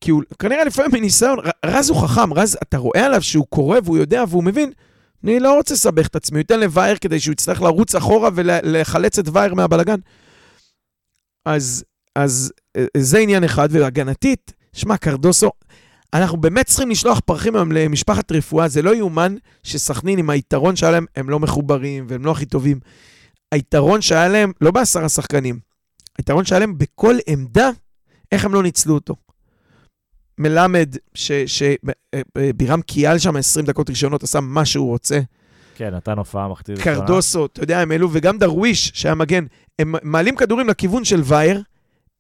[0.02, 3.98] כי הוא, כנראה לפעמים מניסיון, רז הוא חכם, רז, אתה רואה עליו שהוא קורא והוא
[3.98, 4.72] יודע והוא מבין,
[5.24, 9.26] אני לא רוצה לסבך את עצמי, ייתן לווייר כדי שהוא יצטרך לרוץ אחורה ולחלץ את
[9.34, 10.00] וייר מהבלגן.
[11.45, 11.84] אז,
[12.16, 15.52] אז אה, זה עניין אחד, והגנתית, שמע, קרדוסו,
[16.14, 20.91] אנחנו באמת צריכים לשלוח פרחים היום למשפחת רפואה, זה לא יאומן שסכנין עם היתרון שהיה
[20.91, 22.80] להם, הם לא מחוברים והם לא הכי טובים.
[23.52, 25.60] היתרון שהיה להם, לא בעשרה שחקנים,
[26.18, 27.70] היתרון שהיה להם בכל עמדה,
[28.32, 29.16] איך הם לא ניצלו אותו.
[30.38, 35.20] מלמד, שבירם קיאל שם 20 דקות ראשונות, עשה מה שהוא רוצה.
[35.76, 36.84] כן, נתן הופעה ראשונה.
[36.84, 39.46] קרדוסו, אתה יודע, הם העלו, וגם דרוויש, שהיה מגן,
[39.80, 41.64] הם מעלים כדורים לכיוון של וייר,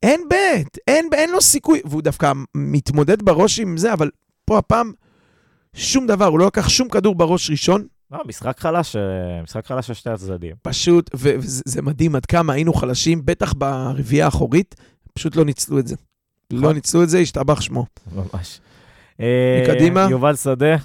[0.03, 4.09] אין בית, אין, אין לו סיכוי, והוא דווקא מתמודד בראש עם זה, אבל
[4.45, 4.91] פה הפעם,
[5.73, 9.87] שום דבר, הוא לא לקח שום כדור בראש ראשון, לא, משחק חלש, אה, משחק חלש
[9.87, 10.55] של שתי הצדדים.
[10.61, 14.75] פשוט, וזה זה מדהים עד כמה היינו חלשים, בטח ברביעייה האחורית,
[15.13, 15.95] פשוט לא ניצלו את זה.
[16.51, 16.75] לא נכון.
[16.75, 17.85] ניצלו את זה, השתבח שמו.
[18.15, 18.59] ממש.
[19.21, 20.07] אה, מקדימה?
[20.11, 20.75] יובל שדה.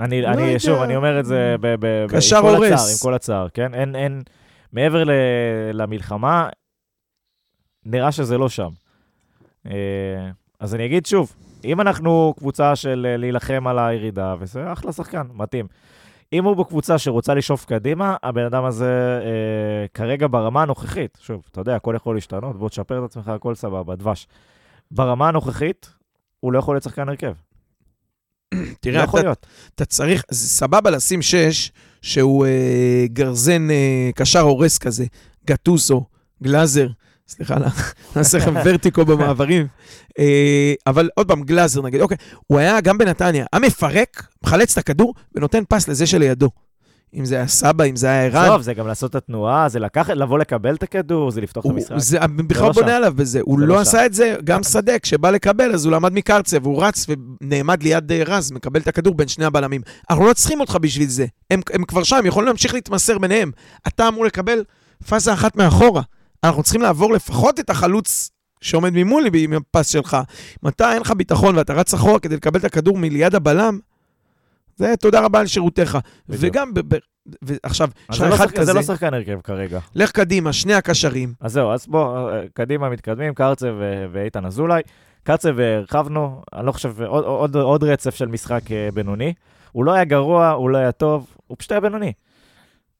[0.00, 0.58] אני, לא אני.
[0.58, 2.16] שוב, אני אומר את זה ב, ב, ב, עם כל.
[2.16, 3.74] הצער, עם כל הצער, כן?
[3.74, 4.22] אין, אין,
[4.72, 5.10] מעבר ל,
[5.72, 6.48] למלחמה,
[7.84, 8.68] נראה שזה לא שם.
[9.66, 9.72] אה,
[10.60, 11.32] אז אני אגיד שוב,
[11.64, 15.66] אם אנחנו קבוצה של אה, להילחם על הירידה, וזה אחלה שחקן, מתאים.
[16.32, 21.60] אם הוא בקבוצה שרוצה לשאוף קדימה, הבן אדם הזה אה, כרגע ברמה הנוכחית, שוב, אתה
[21.60, 24.26] יודע, הכל יכול להשתנות, בוא תשפר את עצמך, הכל סבבה, דבש.
[24.90, 25.90] ברמה הנוכחית,
[26.40, 27.32] הוא לא יכול להיות שחקן הרכב.
[28.54, 29.46] לא תראה, יכול אתה, להיות.
[29.74, 31.72] אתה צריך, זה סבבה לשים שש,
[32.02, 35.04] שהוא אה, גרזן אה, קשר הורס כזה,
[35.46, 36.04] גטוסו,
[36.42, 36.88] גלאזר,
[37.36, 37.54] סליחה,
[38.16, 39.66] נעשה לכם ורטיקו במעברים.
[40.18, 42.16] אה, אבל עוד פעם, גלאזר נגיד, אוקיי,
[42.46, 46.48] הוא היה גם בנתניה, היה מפרק, מחלץ את הכדור ונותן פס לזה שלידו.
[47.14, 48.46] אם זה היה סבא, אם זה היה ערן.
[48.48, 51.70] טוב, זה גם לעשות את התנועה, זה לקחת, לבוא לקבל את הכדור, זה לפתוח את
[51.70, 51.94] הוא- המשחק.
[51.98, 52.94] זה בכלל לא בונה שם.
[52.94, 56.12] עליו בזה, הוא לא לא עשה את זה, גם שדה, כשבא לקבל, אז הוא למד
[56.12, 57.06] מקרצב, הוא רץ
[57.40, 59.80] ונעמד ליד אה, רז, מקבל את הכדור בין שני הבלמים.
[60.10, 63.50] אנחנו לא צריכים אותך בשביל זה, הם, הם כבר שם, יכולים להמשיך להתמסר ביניהם.
[63.88, 64.64] אתה אמור לקבל
[65.08, 66.02] פאזה אחת מאחורה.
[66.44, 68.30] אנחנו צריכים לעבור לפחות את החלוץ
[68.60, 70.16] שעומד ממול עם הפס שלך.
[70.64, 73.78] אם אתה, אין לך ביטחון ואתה רץ אחורה כדי לקבל את הכדור מליד הבלם,
[74.76, 75.98] זה תודה רבה על שירותיך.
[76.28, 76.42] בדיוק.
[76.54, 76.98] וגם, ב, ב,
[77.42, 79.80] ועכשיו, אז יש לך לא אחד שחק- כזה, זה לא שחקן הרכב כרגע.
[79.94, 81.34] לך קדימה, שני הקשרים.
[81.40, 84.82] אז זהו, אז בוא, אה, קדימה מתקדמים, קרצב ו- ואיתן אזולאי.
[85.24, 89.32] קרצב הרחבנו, אני לא חושב, עוד, עוד, עוד רצף של משחק אה, בינוני.
[89.72, 92.12] הוא לא היה גרוע, הוא לא היה טוב, הוא פשוט היה בינוני.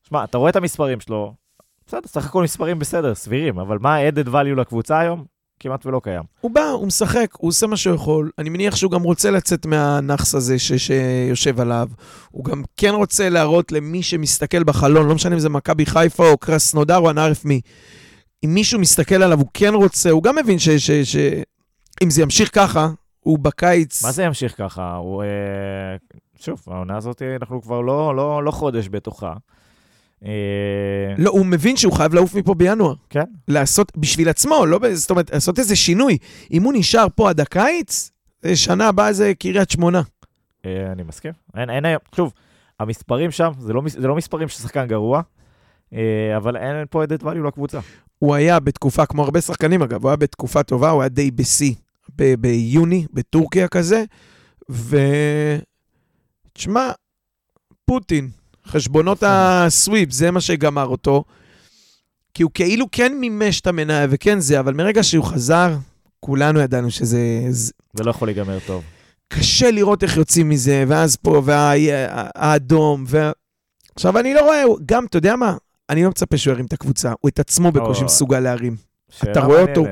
[0.09, 1.35] שמע, אתה רואה את המספרים שלו,
[1.87, 5.25] בסדר, סך הכל מספרים בסדר, סבירים, אבל מה ה-added value לקבוצה היום?
[5.61, 6.23] כמעט ולא קיים.
[6.41, 8.31] הוא בא, הוא משחק, הוא עושה מה שהוא יכול.
[8.39, 11.89] אני מניח שהוא גם רוצה לצאת מהנאחס הזה ש- שיושב עליו.
[12.31, 16.39] הוא גם כן רוצה להראות למי שמסתכל בחלון, לא משנה אם זה מכבי חיפה או
[16.39, 17.61] קרסנודר או אנערף מי.
[18.45, 21.17] אם מישהו מסתכל עליו, הוא כן רוצה, הוא גם מבין שאם ש- ש-
[22.03, 22.89] אם זה ימשיך ככה,
[23.21, 24.05] הוא בקיץ...
[24.05, 24.95] מה זה ימשיך ככה?
[24.97, 25.23] הוא...
[25.23, 25.29] אה,
[26.39, 29.33] שוב, העונה הזאת, אנחנו כבר לא, לא, לא חודש בתוכה.
[30.25, 32.95] אה, לא, הוא מבין שהוא חייב לעוף מפה בינואר.
[33.11, 33.25] כן.
[33.49, 36.19] לעשות בשביל עצמו, לא, זאת אומרת, לעשות איזה שינוי.
[36.53, 38.11] אם הוא נשאר פה עד הקיץ,
[38.43, 40.03] זה שנה הבאה זה קריית שמונה.
[40.67, 41.33] אה, אני מסכים.
[41.57, 42.33] אין, אין היום, שוב,
[42.81, 45.23] המספרים שם, זה לא, זה לא מספרים של שחקן גרוע,
[45.95, 47.81] אה, אבל אין פה added value לקבוצה.
[48.19, 51.75] הוא היה בתקופה, כמו הרבה שחקנים אגב, הוא היה בתקופה טובה, הוא היה די בשיא
[52.17, 54.05] ב- ביוני, בטורקיה כזה,
[54.71, 54.97] ו...
[56.53, 56.91] תשמע,
[57.85, 58.31] פוטין,
[58.67, 61.25] חשבונות הסוויפ, זה מה שגמר אותו,
[62.35, 65.77] כי הוא כאילו כן מימש את המניה וכן זה, אבל מרגע שהוא חזר,
[66.21, 67.19] כולנו ידענו שזה...
[67.51, 68.83] זה- לא יכול להיגמר טוב.
[69.29, 73.31] קשה לראות איך יוצאים מזה, ואז פה, והאדום, וה...
[73.95, 75.57] עכשיו, אני לא רואה, גם, אתה יודע מה?
[75.91, 78.05] אני לא מצפה שהוא ירים את הקבוצה, הוא את עצמו בקושי.
[78.05, 78.77] מסוגל להרים.
[79.11, 79.85] שאלה רואה אותו?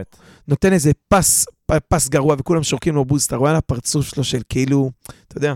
[0.48, 1.46] נותן איזה פס,
[1.88, 4.90] פס גרוע, וכולם שורקים לו בוסט, אתה רואה על הפרצוף שלו של כאילו,
[5.28, 5.54] אתה יודע,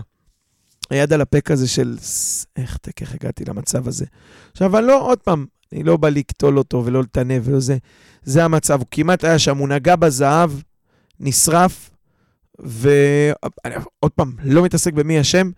[0.89, 4.05] היד על הפה כזה של, "ס- איך, איך הגעתי למצב הזה.
[4.51, 7.77] עכשיו, אני לא, עוד פעם, אני לא בא לקטול אותו ולא לטנף ולא זה,
[8.23, 10.51] זה המצב, הוא כמעט היה שם, הוא נגע בזהב,
[11.19, 11.89] נשרף,
[12.59, 15.51] ועוד פעם, לא מתעסק במי אשם,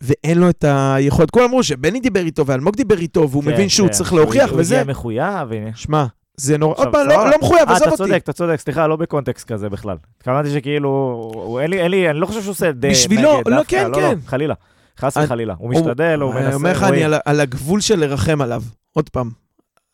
[0.00, 1.30] ואין לו את היכולת.
[1.30, 4.50] כולם אמרו שבני דיבר איתו ואלמוג דיבר איתו, והוא כן, מבין שהוא כן, צריך להוכיח,
[4.50, 4.80] הוא וזה...
[4.80, 5.48] הגיע מחויב.
[5.74, 6.06] שמע,
[6.36, 7.24] זה נורא, עוד פעם, סבבה.
[7.24, 7.96] לא, לא מחויב, אה, עזוב אתה אותי.
[7.96, 9.96] צודק, אתה צודק, סליחה, לא בקונטקסט כזה בכלל.
[10.16, 11.30] התכוונתי שכאילו,
[11.62, 14.02] אין לי, אין לי, אני לא חושב שהוא עושה די בשבילו, לא, כן, לא, כן.
[14.02, 14.54] לא, חלילה.
[15.00, 15.54] חס אני- וחלילה.
[15.58, 16.82] הוא משתדל, הוא אני מנסה, אומר לך.
[16.82, 18.62] אני על, הגבול של לרחם עליו.
[18.92, 19.30] עוד פעם.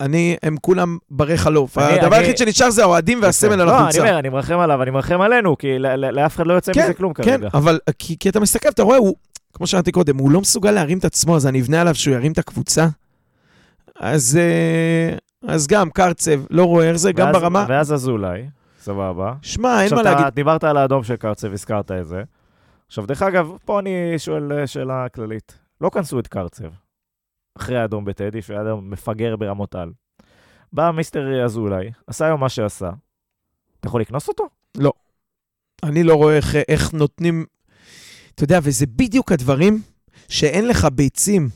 [0.01, 1.77] אני, הם כולם ברי חלוף.
[1.77, 3.99] אני- הדבר אני- היחיד שנשאר זה האוהדים והסמל על לא, אני.
[3.99, 7.13] אומר, אני מרחם עליו, אני מרחם עלינו, כי לאף אחד לא יוצא כן, מזה כלום
[7.13, 7.47] כן, כרגע.
[7.53, 9.15] אבל כי, כי אתה מסתכל, אתה רואה, הוא,
[9.53, 12.31] כמו שאמרתי קודם, הוא לא מסוגל להרים את עצמו, אז אני אבנה עליו שהוא ירים
[12.31, 12.87] את הקבוצה.
[13.99, 15.17] אז, אה,
[15.47, 17.65] אז גם קרצב, לא רואה איך זה, גם ברמה...
[17.69, 19.33] ואז אזולאי, סבבה.
[19.41, 20.33] שמע, אין עכשיו, מה להגיד.
[20.33, 22.23] דיברת על האדום של קרצב, הזכרת את זה.
[22.87, 25.59] עכשיו, דרך אגב, פה אני שואל אה, שאלה כללית.
[25.81, 26.69] לא כנסו את קרצב
[27.57, 29.91] אחרי האדום בטדי, שהוא היה אדום מפגר ברמות על.
[30.73, 32.89] בא מיסטר אזולאי, עשה היום מה שעשה.
[33.79, 34.43] אתה יכול לקנוס אותו?
[35.83, 37.45] אני לא רואה איך, איך נותנים...
[38.35, 39.81] אתה יודע, וזה בדיוק הדברים
[40.29, 41.49] שאין לך ביצים.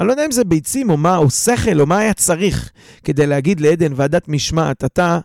[0.00, 2.70] אני לא יודע אם זה ביצים או מה, או שכל, או מה היה צריך
[3.04, 5.18] כדי להגיד לעדן ועדת משמעת, אתה,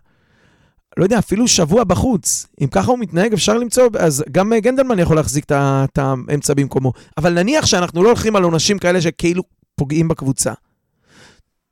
[0.97, 2.45] לא יודע, אפילו שבוע בחוץ.
[2.61, 6.93] אם ככה הוא מתנהג, אפשר למצוא, אז גם אה, גנדלמן יכול להחזיק את האמצע במקומו.
[7.17, 9.43] אבל נניח שאנחנו לא הולכים על עונשים כאלה שכאילו
[9.75, 10.53] פוגעים בקבוצה.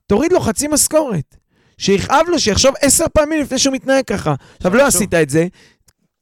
[0.08, 1.36] תוריד לו חצי משכורת.
[1.78, 4.36] שיכאב לו, שיחשוב עשר פעמים לפני שהוא מתנהג ככה.
[4.58, 4.88] עכשיו, לא.
[4.88, 5.48] עשית את זה,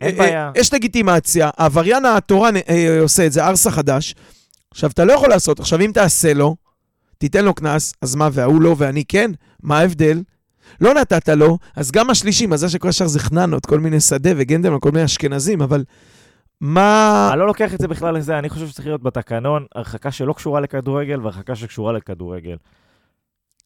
[0.01, 0.45] אין אה, בעיה.
[0.45, 2.53] אה, יש לגיטימציה, העבריין התורן
[3.01, 4.15] עושה את זה, ארסה חדש.
[4.71, 5.59] עכשיו, אתה לא יכול לעשות.
[5.59, 6.55] עכשיו, אם תעשה לו,
[7.19, 9.31] תיתן לו קנס, אז מה, וההוא לא ואני כן?
[9.63, 10.21] מה ההבדל?
[10.81, 14.77] לא נתת לו, אז גם השלישי, מזל שכל השאר זה חננות, כל מיני שדה וגנדלמן,
[14.81, 15.83] כל מיני אשכנזים, אבל
[16.61, 17.29] מה...
[17.31, 20.59] אני לא לוקח את זה בכלל לזה, אני חושב שצריך להיות בתקנון הרחקה שלא קשורה
[20.59, 22.55] לכדורגל והרחקה שקשורה לכדורגל.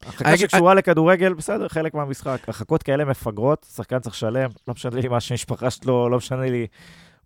[0.06, 2.38] הרחקה שקשורה לכדורגל, בסדר, חלק מהמשחק.
[2.48, 6.42] הרחקות כאלה מפגרות, שחקן צריך לשלם, לא משנה לי מה שם המשפחה שלו, לא משנה
[6.42, 6.68] לי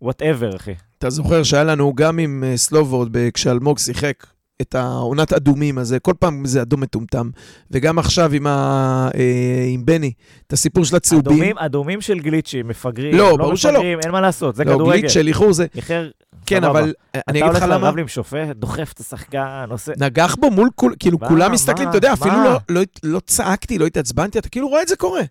[0.02, 0.74] whatever, אחי.
[0.98, 4.26] אתה זוכר שהיה לנו גם עם אה, סלובורד, כשאלמוג שיחק
[4.62, 7.30] את העונת אדומים הזה, כל פעם זה אדום מטומטם,
[7.70, 9.08] וגם עכשיו עם, ה...
[9.14, 10.12] אה, עם בני,
[10.46, 11.32] את הסיפור של הצהובים.
[11.32, 13.82] אדומים, אדומים של גליצ'ים, מפגרים, לא, לא ברור שלא.
[13.82, 15.00] אין מה לעשות, זה לא, כדורגל.
[15.00, 15.66] גליץ' של איחור זה...
[15.74, 16.08] איחר,
[16.46, 16.70] כן, סבבה.
[16.70, 17.88] אבל אה, אני אגיד לך אתה הולך למה.
[17.88, 19.92] לרב עם שופט, דוחף את השחקן, עושה...
[19.98, 22.14] נגח בו מול כול, כאילו מה, כולם מסתכלים, מה, אתה יודע, מה?
[22.14, 25.22] אפילו לא, לא, לא צעקתי, לא התעצבנתי, אתה כאילו רואה את זה קורה.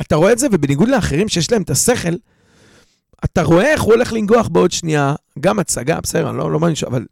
[0.00, 2.14] אתה רואה את זה, ובניגוד לאחרים שיש להם את השכל,
[3.24, 6.84] אתה רואה איך הוא הולך לנגוח בעוד שנייה, גם הצגה, בסדר, לא, לא ש...
[6.84, 7.04] אבל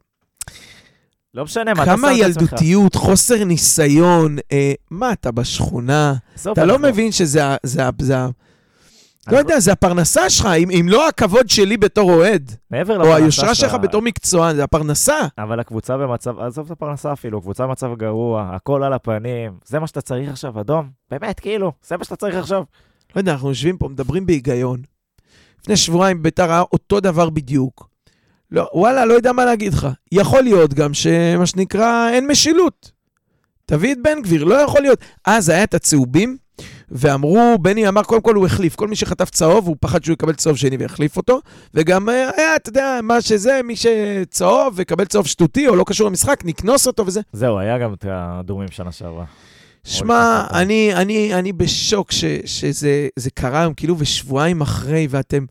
[1.36, 2.42] לא משנה מה, אתה כמה שם את עצמך.
[2.42, 6.14] ילדותיות, חוסר ניסיון, אה, מה, אתה בשכונה?
[6.52, 7.56] אתה לא מבין שזה ה...
[7.62, 7.90] זה ה...
[8.00, 8.28] זה ה...
[9.32, 13.16] לא יודע, זה הפרנסה שלך, אם, אם לא הכבוד שלי בתור אוהד, מעבר או לפרנסה
[13.16, 15.16] היושרה שלך בתור מקצוען, זה הפרנסה.
[15.38, 19.86] אבל הקבוצה במצב, עזוב את הפרנסה אפילו, קבוצה במצב גרוע, הכל על הפנים, זה מה
[19.86, 20.90] שאתה צריך עכשיו, אדום?
[21.10, 22.62] באמת, כאילו, זה מה שאתה צריך עכשיו.
[23.16, 24.82] לא יודע, אנחנו יושבים פה, מדברים בהיגיון.
[25.60, 27.95] לפני שבועיים ביתר היה אותו דבר בדיוק.
[28.50, 29.88] לא, וואלה, לא יודע מה להגיד לך.
[30.12, 32.90] יכול להיות גם שמה שנקרא, אין משילות.
[33.66, 34.98] תביא את בן גביר, לא יכול להיות.
[35.24, 36.36] אז היה את הצהובים,
[36.90, 38.74] ואמרו, בני אמר, קודם כל הוא החליף.
[38.74, 41.40] כל מי שחטף צהוב, הוא פחד שהוא יקבל צהוב שני ויחליף אותו.
[41.74, 46.08] וגם אה, היה, אתה יודע, מה שזה, מי שצהוב וקבל צהוב שטותי או לא קשור
[46.08, 47.20] למשחק, נקנוס אותו וזה.
[47.32, 49.24] זהו, היה גם את האדומים שנה שעברה.
[49.84, 55.44] שמע, אני, אני, אני בשוק ש, שזה זה קרה היום, כאילו, ושבועיים אחרי, ואתם...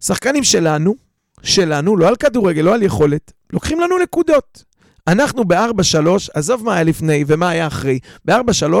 [0.00, 0.94] שחקנים שלנו,
[1.42, 4.64] שלנו, לא על כדורגל, לא על יכולת, לוקחים לנו נקודות.
[5.08, 8.72] אנחנו ב-4-3, עזוב מה היה לפני ומה היה אחרי, ב-4-3,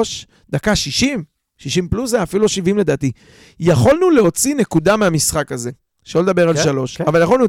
[0.50, 1.24] דקה 60,
[1.58, 3.12] 60 פלוס זה אפילו 70 לדעתי.
[3.60, 5.70] יכולנו להוציא נקודה מהמשחק הזה,
[6.04, 7.04] שלא לדבר על כן, שלוש, כן.
[7.06, 7.44] אבל יכולנו...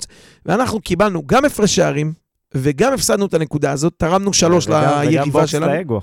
[0.45, 2.13] ואנחנו קיבלנו גם הפרש שערים,
[2.55, 5.73] וגם הפסדנו את הנקודה הזאת, תרמנו שלוש וגם- וגם ליריבה בוקס שלנו.
[5.73, 6.01] לאגו.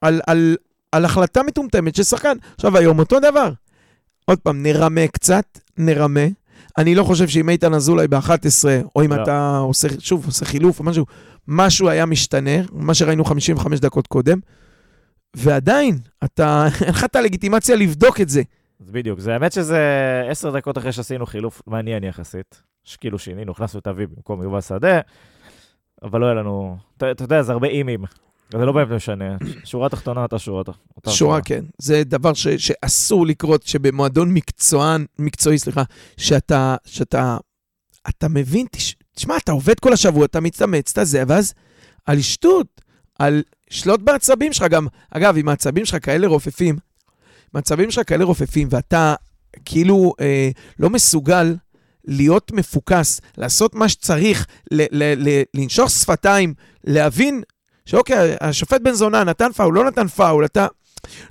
[0.00, 0.56] על, על,
[0.92, 2.36] על החלטה מטומטמת של שחקן.
[2.54, 3.52] עכשיו, היום אותו דבר.
[4.24, 5.44] עוד פעם, נרמה קצת,
[5.78, 6.20] נרמה.
[6.78, 8.64] אני לא חושב שאם איתן אזולאי ב-11,
[8.96, 9.22] או אם לא.
[9.22, 11.06] אתה עושה, שוב, עושה חילוף או משהו,
[11.48, 14.38] משהו היה משתנה, מה שראינו 55 דקות קודם,
[15.36, 18.42] ועדיין, אתה, אין לך את הלגיטימציה לבדוק את זה.
[18.80, 19.80] אז בדיוק, זה האמת שזה
[20.30, 22.62] עשר דקות אחרי שעשינו חילוף מעניין יחסית.
[22.84, 25.00] שכאילו שינינו, הכנסנו את אביב במקום יובל שדה,
[26.02, 28.04] אבל לא היה לנו, אתה אתה יודע, זה הרבה אימים.
[28.52, 29.36] זה לא באמת משנה.
[29.64, 30.62] שורה תחתונה, אותה שורה.
[30.96, 31.64] אותה שורה, כן.
[31.78, 35.82] זה דבר ש, שאסור לקרות, שבמועדון מקצוען, מקצועי, סליחה,
[36.16, 37.36] שאתה, שאתה,
[38.08, 41.54] אתה מבין, תש, תשמע, אתה עובד כל השבוע, אתה מתאמץ, אתה זה, ואז
[42.06, 42.80] על שטות,
[43.18, 44.86] על שלוט בעצבים שלך גם.
[45.10, 49.14] אגב, אם העצבים שלך כאלה רופפים, אם העצבים שלך כאלה רופפים, ואתה
[49.64, 51.54] כאילו אה, לא מסוגל
[52.04, 57.42] להיות מפוקס, לעשות מה שצריך, ל- ל- ל- לנשוך שפתיים, להבין
[57.86, 60.66] שאוקיי, השופט בן זונה נתן פאול, לא נתן פאול, אתה...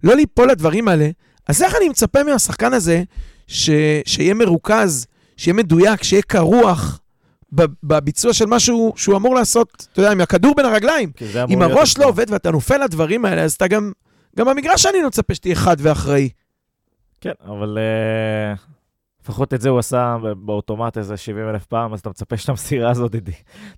[0.03, 1.09] לא ליפול לדברים האלה,
[1.47, 3.03] אז איך אני מצפה מהשחקן הזה
[3.47, 3.69] ש...
[4.05, 6.99] שיהיה מרוכז, שיהיה מדויק, שיהיה קרוח
[7.83, 11.11] בביצוע של משהו שהוא אמור לעשות, אתה יודע, עם הכדור בין הרגליים.
[11.49, 11.97] אם הראש.
[11.97, 13.91] לא עובד ואתה נופל לדברים האלה, אז אתה גם...
[14.37, 16.29] גם במגרש אני לא מצפה שתהיה חד ואחראי.
[17.21, 18.53] כן, אבל אה,
[19.25, 22.91] לפחות את זה הוא עשה באוטומט איזה 70 אלף פעם, אז אתה מצפה שאת המסירה
[22.91, 23.15] הזאת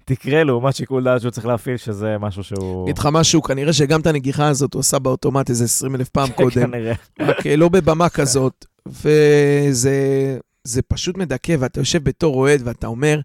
[0.06, 2.84] תקרה לעומת שיקול דעת שהוא צריך להפעיל, שזה משהו שהוא...
[2.84, 6.30] אגיד לך משהו, כנראה שגם את הנגיחה הזאת הוא עשה באוטומט איזה 20 אלף פעם
[6.38, 6.72] קודם.
[6.72, 6.94] כנראה.
[7.20, 13.20] רק אה, לא בבמה כזאת, וזה זה פשוט מדכא, ואתה יושב בתור אוהד ואתה אומר,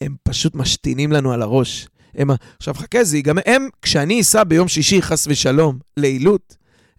[0.00, 1.88] הם פשוט משתינים לנו על הראש.
[2.14, 6.56] הם, עכשיו חכה, זה ייגמר, הם, כשאני אסע ביום שישי, חס ושלום, לעילות,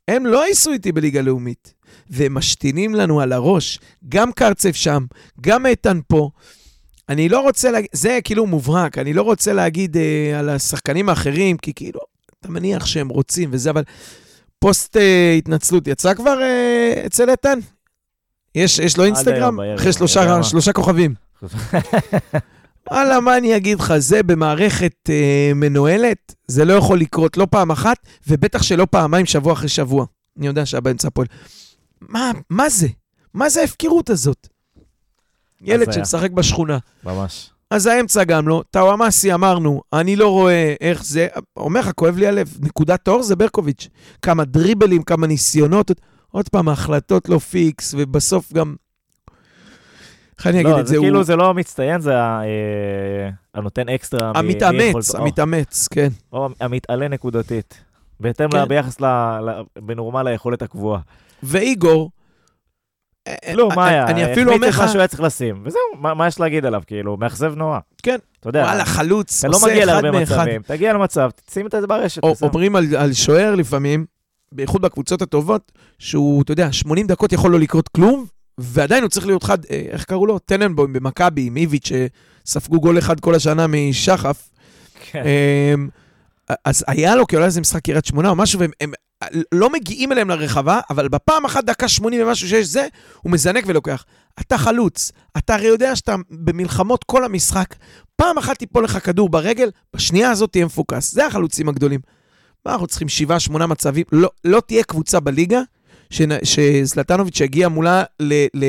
[0.08, 1.74] הם לא ייסעו איתי בליגה לאומית,
[2.10, 3.80] והם משתינים לנו על הראש.
[4.10, 5.06] גם קרצב שם,
[5.42, 6.30] גם איתן פה.
[7.10, 11.58] אני לא רוצה להגיד, זה כאילו מובהק, אני לא רוצה להגיד אה, על השחקנים האחרים,
[11.58, 12.00] כי כאילו,
[12.40, 13.84] אתה מניח שהם רוצים וזה, אבל
[14.60, 17.60] פוסט אה, התנצלות יצא כבר אה, אצל איתן?
[18.56, 19.58] יש, יש לו אינסטגרם?
[19.58, 20.44] בערב, אחרי שלושה, מה?
[20.44, 21.14] שלושה כוכבים.
[22.92, 27.72] וואלה, מה אני אגיד לך, זה במערכת אה, מנוהלת, זה לא יכול לקרות לא פעם
[27.72, 27.98] אחת,
[28.28, 30.06] ובטח שלא פעמיים שבוע אחרי שבוע.
[30.38, 31.28] אני יודע שהבאמצע הפועל.
[32.02, 32.88] מה, מה זה?
[33.34, 34.48] מה זה ההפקרות הזאת?
[35.62, 35.92] ילד.
[35.92, 36.78] שמשחק בשכונה.
[37.04, 37.50] ממש.
[37.72, 38.64] אז האמצע גם לא.
[38.72, 41.28] טאוואמאסי אמרנו, אני לא רואה איך זה,
[41.58, 43.88] אומר לך, כואב לי הלב, נקודת אור זה ברקוביץ'.
[44.22, 45.92] כמה דריבלים, כמה ניסיונות,
[46.32, 48.76] עוד פעם, ההחלטות לא פיקס, ובסוף גם...
[50.38, 51.00] איך אני אגיד לא, את זה זה?
[51.02, 52.44] כאילו הוא זה לא המצטיין, זה אה,
[53.54, 54.34] הנותן אקסטרה.
[54.34, 55.18] מ- המתאמץ, מיכולתו.
[55.18, 56.08] המתאמץ, כן.
[56.34, 57.84] או המתעלה נקודתית.
[58.20, 58.68] בהתאם, כן.
[58.68, 59.06] ביחס ל...
[59.06, 61.00] ל- בנורמל ליכולת הקבועה.
[61.44, 62.12] ואיגור...
[63.52, 64.08] כלום, מה היה?
[64.08, 66.66] אני אפילו אומר לך, את מה שהוא היה צריך לשים, וזהו, מה מה יש להגיד
[66.66, 66.82] עליו?
[66.88, 67.80] כאילו, מאכזב נורא.
[68.04, 68.18] כן.
[68.40, 70.36] אתה יודע, וואלה, חלוץ, אתה לא עושה מגיע אחד להרבה מאחד.
[70.38, 72.24] מצבים, תגיע למצב, שים את זה ברשת.
[72.24, 72.36] או-.
[72.42, 74.06] אומרים על, על שוער לפעמים,
[74.52, 78.26] בייחוד בקבוצות הטובות, שהוא, אתה יודע, 80 דקות יכול לא לקרות כלום,
[78.58, 80.40] ועדיין הוא צריך להיות חד, אה, איך קראו לו?
[80.40, 81.92] טננבוים במכבי, עם איביץ',
[82.46, 84.50] שספגו גול אחד כל השנה משחף.
[85.12, 85.24] כן.
[86.66, 88.92] אז היה לו, כי אולי זה משחק קריית שמונה או משהו, והם הם
[89.52, 92.88] לא מגיעים אליהם לרחבה, אבל בפעם אחת, דקה 80 ומשהו שיש זה,
[93.22, 94.06] הוא מזנק ולוקח.
[94.40, 97.76] אתה חלוץ, אתה הרי יודע שאתה במלחמות כל המשחק,
[98.16, 101.12] פעם אחת תיפול לך כדור ברגל, בשנייה הזאת תהיה מפוקס.
[101.14, 102.00] זה החלוצים הגדולים.
[102.66, 104.06] מה, אנחנו צריכים שבעה, שמונה מצבים?
[104.12, 105.62] לא, לא תהיה קבוצה בליגה
[106.44, 108.66] שזלטנוביץ' יגיע מולה ל, ל...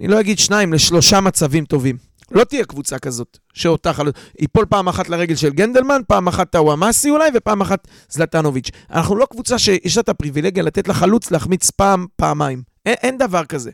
[0.00, 1.96] אני לא אגיד שניים, לשלושה מצבים טובים.
[2.30, 4.14] לא תהיה קבוצה כזאת, שאותה חלוץ...
[4.40, 8.70] ייפול פעם אחת לרגל של גנדלמן, פעם אחת טאוואמאסי אולי, ופעם אחת זלטנוביץ'.
[8.90, 12.62] אנחנו לא קבוצה שיש לה את הפריבילגיה לתת לחלוץ להחמיץ פעם, פעמיים.
[12.86, 13.70] אין, אין דבר כזה.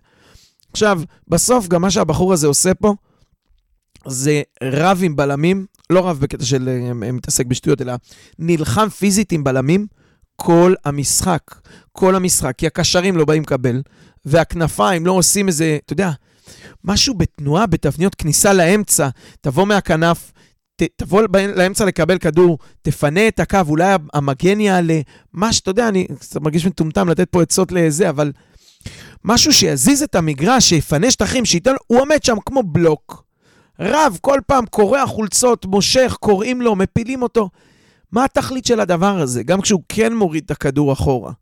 [0.72, 2.94] עכשיו, בסוף, גם מה שהבחור הזה עושה פה,
[4.07, 7.92] זה רב עם בלמים, לא רב בקטע של אה, מתעסק בשטויות, אלא
[8.38, 9.86] נלחם פיזית עם בלמים
[10.36, 11.42] כל המשחק.
[11.92, 13.82] כל המשחק, כי הקשרים לא באים לקבל,
[14.24, 16.11] והכנפיים לא עושים איזה, אתה יודע,
[16.84, 19.09] משהו בתנועה, בתבניות כניסה לאמצע,
[19.40, 20.32] תבוא מהכנף,
[20.76, 21.22] ת, תבוא
[21.57, 25.01] לאמצע לקבל כדור, תפנה את הקו, אולי המגן יעלה,
[25.32, 26.07] מה שאתה יודע, אני
[26.40, 28.32] מרגיש מטומטם לתת פה עצות לזה, אבל
[29.24, 33.24] משהו שיזיז את המגרש, שיפנה שטחים, שייתן הוא עומד שם כמו בלוק.
[33.80, 37.51] רב, כל פעם קורע חולצות, מושך, קוראים לו, מפילים אותו.
[38.12, 39.43] מה התכלית של הדבר הזה?
[39.43, 41.32] גם כשהוא כן מוריד את הכדור אחורה.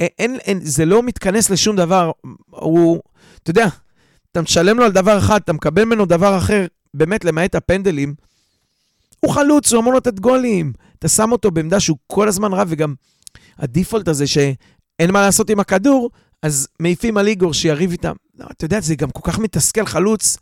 [0.00, 2.10] אין, אין, זה לא מתכנס לשום דבר.
[2.50, 3.00] הוא,
[3.42, 3.68] אתה יודע,
[4.38, 8.14] אתה משלם לו על דבר אחד, אתה מקבל ממנו דבר אחר, באמת, למעט הפנדלים.
[9.20, 10.72] הוא חלוץ, הוא אמור לתת גולים.
[10.98, 12.94] אתה שם אותו בעמדה שהוא כל הזמן רב, וגם
[13.58, 16.10] הדיפולט הזה שאין מה לעשות עם הכדור,
[16.42, 18.12] אז מעיפים על איגור שיריב איתם.
[18.38, 20.36] לא, אתה יודע, זה גם כל כך מתסכל חלוץ,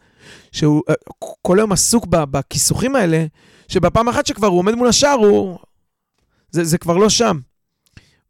[0.53, 0.95] שהוא אה,
[1.43, 3.27] כל היום עסוק בכיסוכים האלה,
[3.69, 5.59] שבפעם אחת שכבר הוא עומד מול השער, הוא...
[6.51, 7.39] זה, זה כבר לא שם.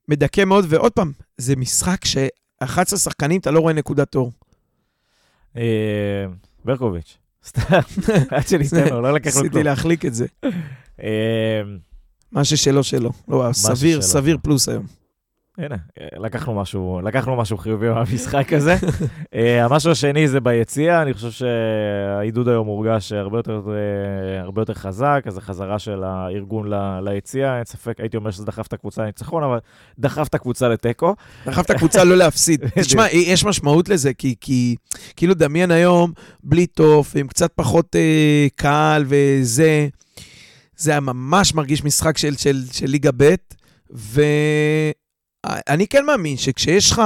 [0.08, 4.32] מדכא מאוד, ועוד פעם, זה משחק ש-11 שחקנים, אתה לא רואה נקודת אור.
[5.56, 6.26] אה,
[6.64, 7.18] ברקוביץ'.
[7.46, 7.62] סתם,
[8.30, 9.64] עד שניתן לו, לא לקח לו ניסיתי כלום.
[9.64, 10.26] להחליק את זה.
[11.02, 11.62] אה,
[12.32, 13.10] מה ששלו שלו.
[13.28, 14.02] לא, סביר.
[14.02, 14.86] סביר פלוס היום.
[15.58, 18.76] הנה, אה, לקחנו משהו, לקחנו משהו חיובי מהמשחק הזה.
[19.34, 24.74] אה, המשהו השני זה ביציאה, אני חושב שהעידוד היום מורגש הרבה יותר, אה, הרבה יותר
[24.74, 29.02] חזק, אז החזרה של הארגון ל- ליציאה, אין ספק, הייתי אומר שזה דחף את הקבוצה
[29.02, 29.58] לניצחון, אבל
[29.98, 31.14] דחף את הקבוצה לתיקו.
[31.46, 32.64] דחף את הקבוצה לא להפסיד.
[32.80, 34.76] תשמע, יש משמעות לזה, כי, כי
[35.16, 36.12] כאילו דמיין היום,
[36.44, 39.88] בלי תוף, עם קצת פחות אה, קהל וזה,
[40.76, 43.34] זה היה ממש מרגיש משחק של, של, של ליגה ב',
[45.46, 47.02] ואני כן מאמין שכשיש לך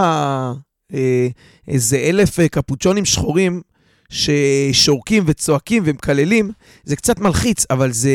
[0.95, 1.29] אה,
[1.69, 3.63] איזה אלף אה, קפוצ'ונים שחורים,
[4.09, 6.51] ששורקים וצועקים ומקללים,
[6.85, 8.13] זה קצת מלחיץ, אבל זה...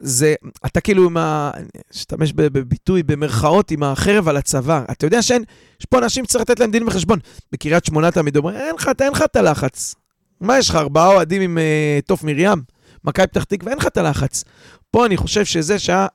[0.00, 0.34] זה,
[0.66, 1.50] אתה כאילו עם ה...
[1.94, 4.84] אשתמש בביטוי, במרכאות, עם החרב על הצוואר.
[4.90, 5.44] אתה יודע שאין,
[5.80, 7.18] יש פה אנשים שצריך לתת להם דין וחשבון.
[7.52, 9.94] בקריית שמונה תמיד אומרים, אין לך, אין לך את הלחץ.
[10.40, 12.62] מה יש לך, ארבעה אוהדים עם uh, תוף מרים?
[13.04, 14.44] מכבי פתח תקווה, אין לך את הלחץ.
[14.90, 16.06] פה אני חושב שזה שעה,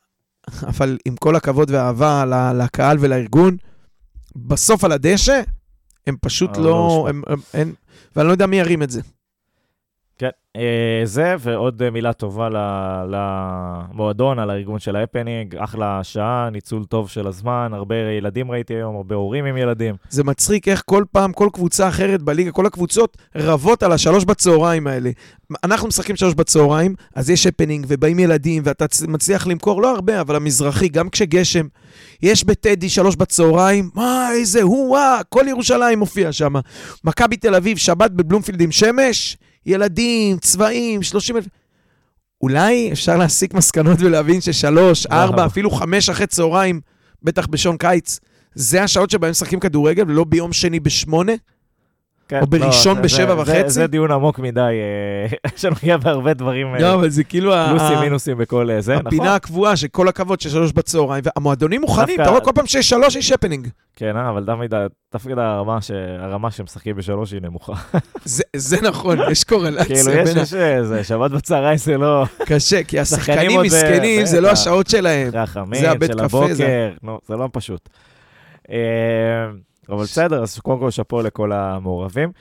[0.68, 2.26] אבל עם כל הכבוד והאהבה
[2.56, 3.58] לקהל ולארגון,
[4.36, 5.41] בסוף על הדשא,
[6.08, 6.70] הם פשוט אבל לא...
[6.70, 7.74] לא הם, הם, הם,
[8.16, 9.02] ואני לא יודע מי ירים את זה.
[10.20, 12.49] כן, אה, זה, ועוד אה, מילה טובה
[13.09, 18.95] למועדון, על הארגון של ההפנינג, אחלה שעה, ניצול טוב של הזמן, הרבה ילדים ראיתי היום,
[18.95, 19.95] הרבה הורים עם ילדים.
[20.09, 24.88] זה מצחיק איך כל פעם, כל קבוצה אחרת בליגה, כל הקבוצות רבות על השלוש בצהריים
[24.88, 25.09] האלה.
[25.63, 30.36] אנחנו משחקים שלוש בצהריים, אז יש הפנינג, ובאים ילדים, ואתה מצליח למכור, לא הרבה, אבל
[30.36, 31.67] המזרחי, גם כשגשם,
[32.22, 36.53] יש בטדי שלוש בצהריים, מה, איזה הוא, וואה, כל ירושלים מופיע שם.
[37.03, 39.38] מכבי תל אביב, שבת בבלומפילד עם שמש,
[39.70, 41.45] ילדים, צבעים, שלושים אלף...
[42.41, 45.20] אולי אפשר להסיק מסקנות ולהבין ששלוש, וואו.
[45.20, 46.82] ארבע, אפילו חמש אחרי צהריים,
[47.24, 48.20] בטח בשעון קיץ,
[48.55, 51.34] זה השעות שבהם משחקים כדורגל, ולא ביום שני בשמונה?
[52.30, 53.61] כן, או בראשון זה- בשבע זה- וחצי?
[53.61, 57.97] זה- זה דיון עמוק מדי, אה, שנוגע בהרבה דברים, אה, לא, אבל זה כאילו פלוסים,
[57.97, 59.07] ה- מינוסים בכל אה, זה, נכון?
[59.07, 62.89] הפינה הקבועה שכל הכבוד של שלוש בצהריים, והמועדונים מוכנים, דווקא- אתה רואה כל פעם שיש
[62.89, 63.67] שלוש, יש הפנינג.
[63.95, 64.73] כן, אבל תמיד
[65.13, 67.73] דווקא הרמה ש- הרמה שהם משחקים בשלוש היא נמוכה.
[68.25, 70.41] זה- זה נכון, יש כאילו, קורלציה יש, ה...
[70.41, 74.49] יש, אה, זה, שבת בצהריים זה לא קשה, כי שחקנים השחקנים מסכנים, זה לא.
[74.49, 75.30] השעות שלהם.
[75.73, 76.55] זה הבית של קפה, הבוקר,
[77.27, 77.89] זה לא פשוט.
[79.89, 82.31] אה, אבל בסדר, אז קודם כל שאפו לכל המעורבים.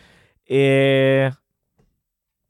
[0.51, 1.29] אה,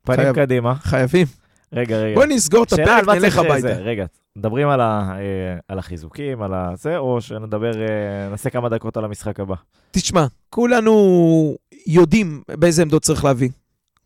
[0.05, 0.33] פנים.
[0.33, 0.75] קדימה.
[0.75, 1.27] חייבים.
[1.73, 2.15] רגע, רגע.
[2.15, 3.61] בוא נסגור את הפרק, נלך הביתה.
[3.61, 8.69] זה, רגע, מדברים על, ה, אה, על החיזוקים, על הזה, או שנדבר, אה, נעשה כמה
[8.69, 9.55] דקות על המשחק הבא.
[9.91, 13.49] תשמע, כולנו יודעים באיזה עמדות צריך להביא.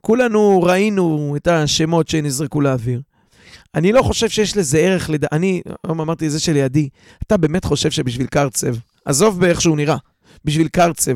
[0.01, 3.01] כולנו ראינו את השמות שנזרקו לאוויר.
[3.75, 5.25] אני לא חושב שיש לזה ערך, לד...
[5.33, 6.89] אני אמרתי לזה שלידי,
[7.27, 8.75] אתה באמת חושב שבשביל קרצב,
[9.05, 9.97] עזוב באיך שהוא נראה,
[10.45, 11.13] בשביל קרצב,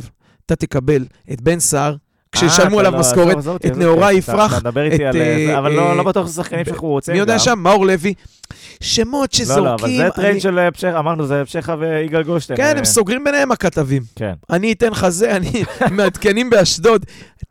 [0.47, 1.97] אתה תקבל את בן סער,
[2.33, 5.21] כשישלמו אה, עליו לא- משכורת, את נאורה יפרח, אתה מדבר איתי את, על...
[5.21, 7.39] אה, זה, אבל אה, לא לא בטוח שזה שחקנים שאנחנו רוצים מי יודע.
[7.39, 7.59] שם?
[7.59, 8.15] מאור לוי.
[8.81, 9.65] שמות שזורקים.
[9.65, 12.57] לא, לא, אבל זה אני- של אה, פשחה, אמרנו, זה פשחה ויגאל גולדשטיין.
[12.57, 14.03] כן, אה, הם סוגרים ביניהם הכתבים.
[14.17, 14.33] כן.
[14.51, 15.63] אני אתן לך זה, אני
[15.97, 17.07] מעדכנים באשדוד.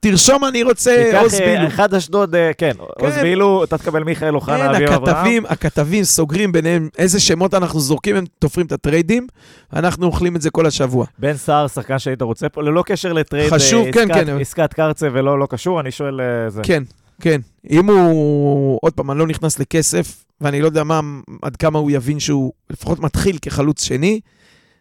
[0.09, 1.67] תרשום, אני רוצה עוז אה, בילו.
[1.67, 5.43] אחד אשדוד, אה, כן, עוז בילו, אתה תקבל מיכאל אוחנה, כן, אביב אברהם.
[5.49, 9.27] הכתבים, סוגרים ביניהם איזה שמות אנחנו זורקים, הם תופרים את הטריידים,
[9.73, 11.05] אנחנו אוכלים את זה כל השבוע.
[11.19, 14.39] בן סער, שחקן שהיית רוצה פה, ללא קשר לטרייד, חשוב, אה, כן, עסקת- כן.
[14.41, 16.61] עסקת קרצה ולא לא קשור, אני שואל זה.
[16.63, 16.83] כן,
[17.21, 17.41] כן.
[17.69, 20.99] אם הוא, עוד פעם, אני לא נכנס לכסף, ואני לא יודע מה,
[21.41, 24.19] עד כמה הוא יבין שהוא לפחות מתחיל כחלוץ שני,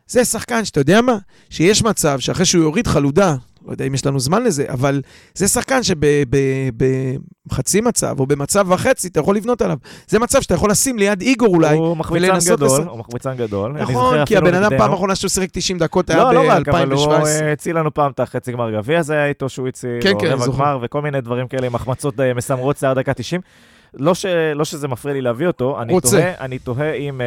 [0.09, 1.17] זה שחקן שאתה יודע מה?
[1.51, 3.35] שיש מצב שאחרי שהוא יוריד חלודה,
[3.67, 5.03] לא יודע אם יש לנו זמן לזה, אבל
[5.35, 9.77] זה שחקן שבחצי מצב או במצב וחצי אתה יכול לבנות עליו.
[10.09, 11.77] זה מצב שאתה יכול לשים ליד איגור אולי.
[11.77, 13.73] הוא מחמיצן גדול, לס- הוא מחמיצן גדול.
[13.73, 14.79] נכון, כי הבן אדם.
[14.79, 17.27] פעם אחרונה שהוא שיחק 90 דקות היה לא, לא רק, אבל הוא ב-2017.
[17.27, 20.27] אה, הציל לנו פעם את החצי גמר גביע, זה היה איתו שהוא הציל, כן, כן,
[20.27, 20.59] רבע זוכר.
[20.59, 23.41] גמר, וכל מיני דברים כאלה עם החמצות אה, מסמרות שיער דקה 90.
[23.95, 24.27] לא, ש...
[24.55, 26.11] לא שזה מפריע לי להביא אותו, אני רוצה.
[26.11, 27.27] תוהה, אני תוהה אם, אה,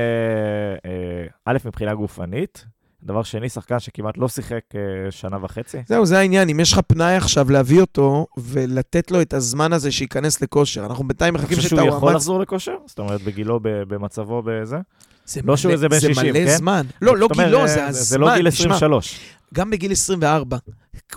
[1.45, 2.65] א', מבחינה גופנית,
[3.07, 4.79] דבר שני, שחקן שכמעט לא שיחק אה,
[5.11, 5.77] שנה וחצי.
[5.87, 6.49] זהו, זה העניין.
[6.49, 11.07] אם יש לך פנאי עכשיו להביא אותו ולתת לו את הזמן הזה שייכנס לכושר, אנחנו
[11.07, 12.13] בינתיים מחכים חושב שהוא יכול.
[12.13, 12.75] לחזור לכושר?
[12.85, 14.77] זאת אומרת, בגילו, במצבו, בזה?
[15.25, 16.57] זה לא שהוא מלא- איזה בן זה 60, מלא כן?
[16.57, 16.85] זמן.
[17.01, 18.03] לא, לא גילו, אה, זה הזמן.
[18.03, 19.19] זה לא גיל תשמע, 23.
[19.53, 20.57] גם בגיל 24,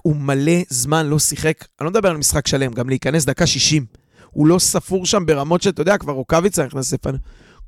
[0.02, 1.64] הוא מלא זמן לא שיחק.
[1.80, 3.84] אני לא מדבר על משחק שלם, גם להיכנס דקה 60.
[4.30, 7.18] הוא לא ספור שם ברמות שאתה יודע, כבר רוקאביצה נכנס לפניו.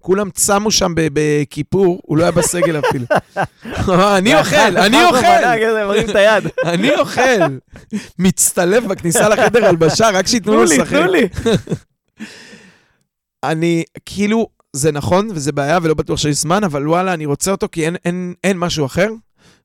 [0.03, 3.05] כולם צמו שם בכיפור, הוא לא היה בסגל אפילו.
[4.17, 6.49] אני אוכל, אני אוכל.
[6.73, 7.41] אני אוכל.
[8.19, 10.97] מצטלב בכניסה לחדר הלבשה, רק שייתנו לו תנו לי, לשחק.
[10.97, 11.29] תנו לי.
[13.45, 17.69] אני, כאילו, זה נכון, וזה בעיה, ולא בטוח שיש זמן, אבל וואלה, אני רוצה אותו
[17.73, 19.09] כי אין, אין, אין משהו אחר,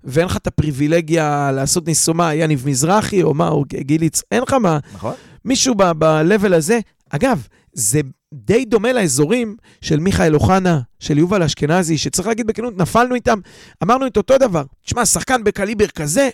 [0.03, 4.79] ואין לך את הפריבילגיה לעשות ניסומה, יניב מזרחי, או מה, או גיליץ, אין לך מה.
[4.93, 5.13] נכון.
[5.45, 6.79] מישהו ב-level הזה,
[7.09, 7.47] אגב,
[7.77, 8.01] זה
[8.33, 13.39] די דומה לאזורים של מיכאל אוחנה, של יובל אשכנזי, שצריך להגיד בכנות, נפלנו איתם,
[13.83, 14.63] אמרנו את אותו דבר.
[14.85, 16.29] תשמע, שחקן בקליבר כזה,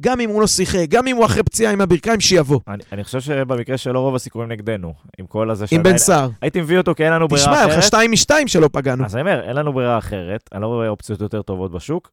[0.00, 2.60] גם אם הוא לא שיחק, גם אם הוא אחרי פציעה עם הברכיים, שיבוא.
[2.68, 6.28] אני, אני חושב שבמקרה שלו רוב הסיכויים נגדנו, עם כל הזה עם בן סער.
[6.42, 7.82] הייתי מביא אותו כי אין לנו ברירה תשמע, היה לך אחרת.
[7.82, 9.04] שתיים משתיים שלא פגענו.
[9.04, 12.10] אז אני אומר, אין לנו ברירה אחרת, אני לא רואה אופציות יותר טובות בשוק.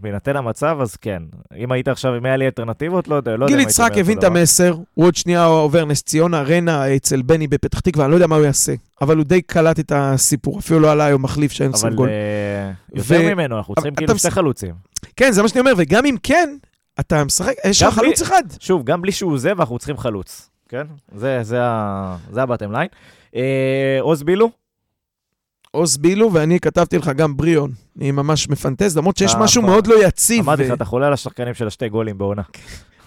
[0.00, 1.22] בהינתן המצב, אז כן.
[1.56, 4.24] אם היית עכשיו, אם היה לי אלטרנטיבות, לא יודע, לא יודע גיל יצחק הבין את.
[4.24, 8.26] המסר, הוא עוד שנייה עובר נס ציונה, רנה אצל בני בפתח תקווה, אני לא יודע
[8.26, 11.68] מה הוא יעשה, אבל הוא די קלט את הסיפור, אפילו לא עלה היום מחליף שאין
[11.70, 12.08] אבל סול גול.
[12.08, 12.70] אה,
[13.02, 14.74] ו- יותר ממנו, אנחנו צריכים כאילו שתי חלוצים.
[15.16, 16.56] כן, זה מה שאני אומר, וגם אם כן,
[17.00, 18.42] אתה משחק, יש לך חלוץ בלי- אחד.
[18.60, 20.86] שוב, גם בלי שהוא זה, ואנחנו צריכים חלוץ, כן?
[21.16, 22.88] זה, זה, ה- זה הבטם ליין.
[23.36, 23.42] אה,
[24.00, 24.50] עוז בילו?
[25.74, 27.70] עוז בילו, ואני כתבתי לך גם בריאון.
[27.98, 29.74] אני ממש מפנטז, למרות שיש אה, משהו נכון.
[29.74, 30.40] מאוד לא יציב.
[30.40, 32.42] אמרתי לך, אתה חולה על השחקנים של השתי גולים בעונה.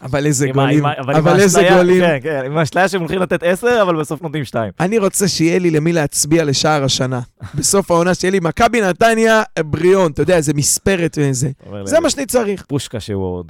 [0.02, 2.02] אבל איזה גולים, אבל איזה גולים.
[2.02, 4.72] כן, כן, עם האשליה שהם הולכים לתת עשר, אבל בסוף נותנים שתיים.
[4.80, 7.22] אני רוצה שיהיה לי למי להצביע לשער השנה.
[7.58, 11.50] בסוף העונה שיהיה לי מכבי נתניה, בריאון, אתה יודע, איזה מספרת וזה.
[11.84, 12.66] זה מה שאני צריך.
[12.68, 13.44] פושקה שהוא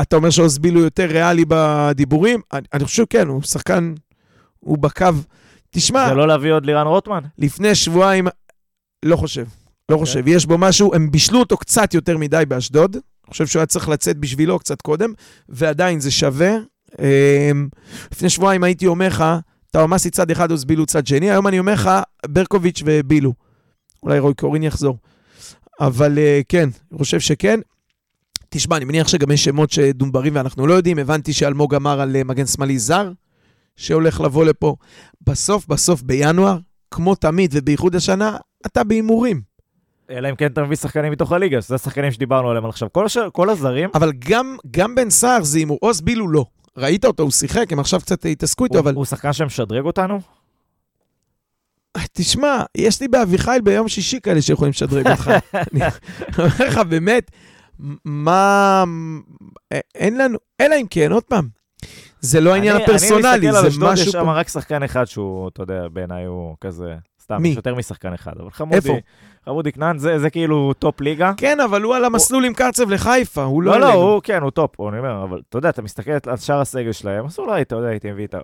[0.00, 2.40] אתה אומר שעוז בילו יותר ריאלי בדיבורים?
[2.52, 3.94] אני חושב שכן, הוא שחקן,
[4.60, 5.06] הוא בקו.
[5.76, 7.20] תשמע, זה לא להביא עוד לירן רוטמן?
[7.38, 8.28] לפני שבועיים,
[9.04, 9.44] לא חושב.
[9.88, 10.06] לא אוקיי.
[10.06, 10.28] חושב.
[10.28, 12.94] יש בו משהו, הם בישלו אותו קצת יותר מדי באשדוד.
[12.94, 15.12] אני חושב שהוא היה צריך לצאת בשבילו קצת קודם,
[15.48, 16.56] ועדיין זה שווה.
[16.98, 17.68] אמ,
[18.12, 19.24] לפני שבועיים הייתי אומר לך,
[19.70, 21.90] טאומאסי צד אחד, עוז בילו צד שני, היום אני אומר לך,
[22.26, 23.32] ברקוביץ' ובילו.
[24.02, 24.98] אולי רוי קורין יחזור.
[25.80, 27.60] אבל אה, כן, אני חושב שכן.
[28.48, 30.98] תשמע, אני מניח שגם יש שמות שדומברים ואנחנו לא יודעים.
[30.98, 33.10] הבנתי שאלמוג אמר על אה, מגן שמאלי זר,
[33.76, 34.76] שהולך לבוא לפה.
[35.20, 36.58] בסוף, בסוף, בינואר,
[36.90, 39.40] כמו תמיד, ובייחוד השנה, אתה בהימורים.
[40.10, 42.88] אלא אם כן אתה מביא שחקנים מתוך הליגה, שזה השחקנים שדיברנו עליהם עכשיו.
[42.92, 43.18] כל, הש...
[43.32, 45.78] כל הזרים, אבל גם, גם בן סער זה הימור.
[45.80, 46.44] עוז בילו לא.
[46.76, 50.20] ראית אותו, הוא שיחק, הם עכשיו קצת התעסקו איתו, אבל הוא שחקן שמשדרג אותנו?
[52.12, 55.30] תשמע, יש לי באביחיל ביום שישי כאלה שיכולים לשדרג אותך.
[55.54, 55.80] אני
[56.38, 57.30] אומר לך, באמת,
[58.04, 58.84] מה...
[59.94, 60.38] אין לנו...
[60.60, 61.48] אלא אם כן, עוד פעם,
[62.26, 64.28] זה לא העניין הפרסונלי, אני מסתכל על זה אשדוד, יש משהו שם.
[64.28, 67.48] רק שחקן אחד שהוא, אתה יודע, בעיניי הוא כזה סתם, מי?
[67.48, 68.96] יש יותר משחקן אחד, אבל חמודי, איפה?
[69.44, 71.32] חמודי כנען זה, זה כאילו טופ ליגה.
[71.36, 73.92] כן, אבל הוא על המסלול עם קרצה לחיפה, הוא לא לא, לא.
[73.92, 76.92] הוא, כן, הוא טופ, הוא, אני אומר, אבל אתה יודע, אתה מסתכל על שאר הסגל
[76.92, 78.34] שלהם, אז אולי, אתה יודע, הייתי מביא את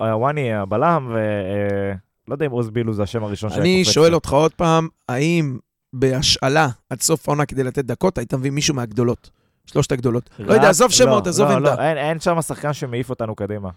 [0.00, 1.16] הוואני, הבלם, ו...
[1.16, 1.94] אה,
[2.28, 4.14] לא יודע אם עוז בילו זה השם הראשון שהיה אני שואל.
[4.14, 5.58] אותך עוד פעם, האם
[5.92, 9.30] בהשאלה עד סוף העונה כדי לתת דקות, היית מביא מישהו מהגדולות?
[9.66, 10.30] שלושת הגדולות.
[10.38, 11.74] לא יודע, רק- עזוב שמות, לא, עזוב לא, עמדה.
[11.74, 13.70] לא, אין, אין שם שחקן שמעיף אותנו קדימה.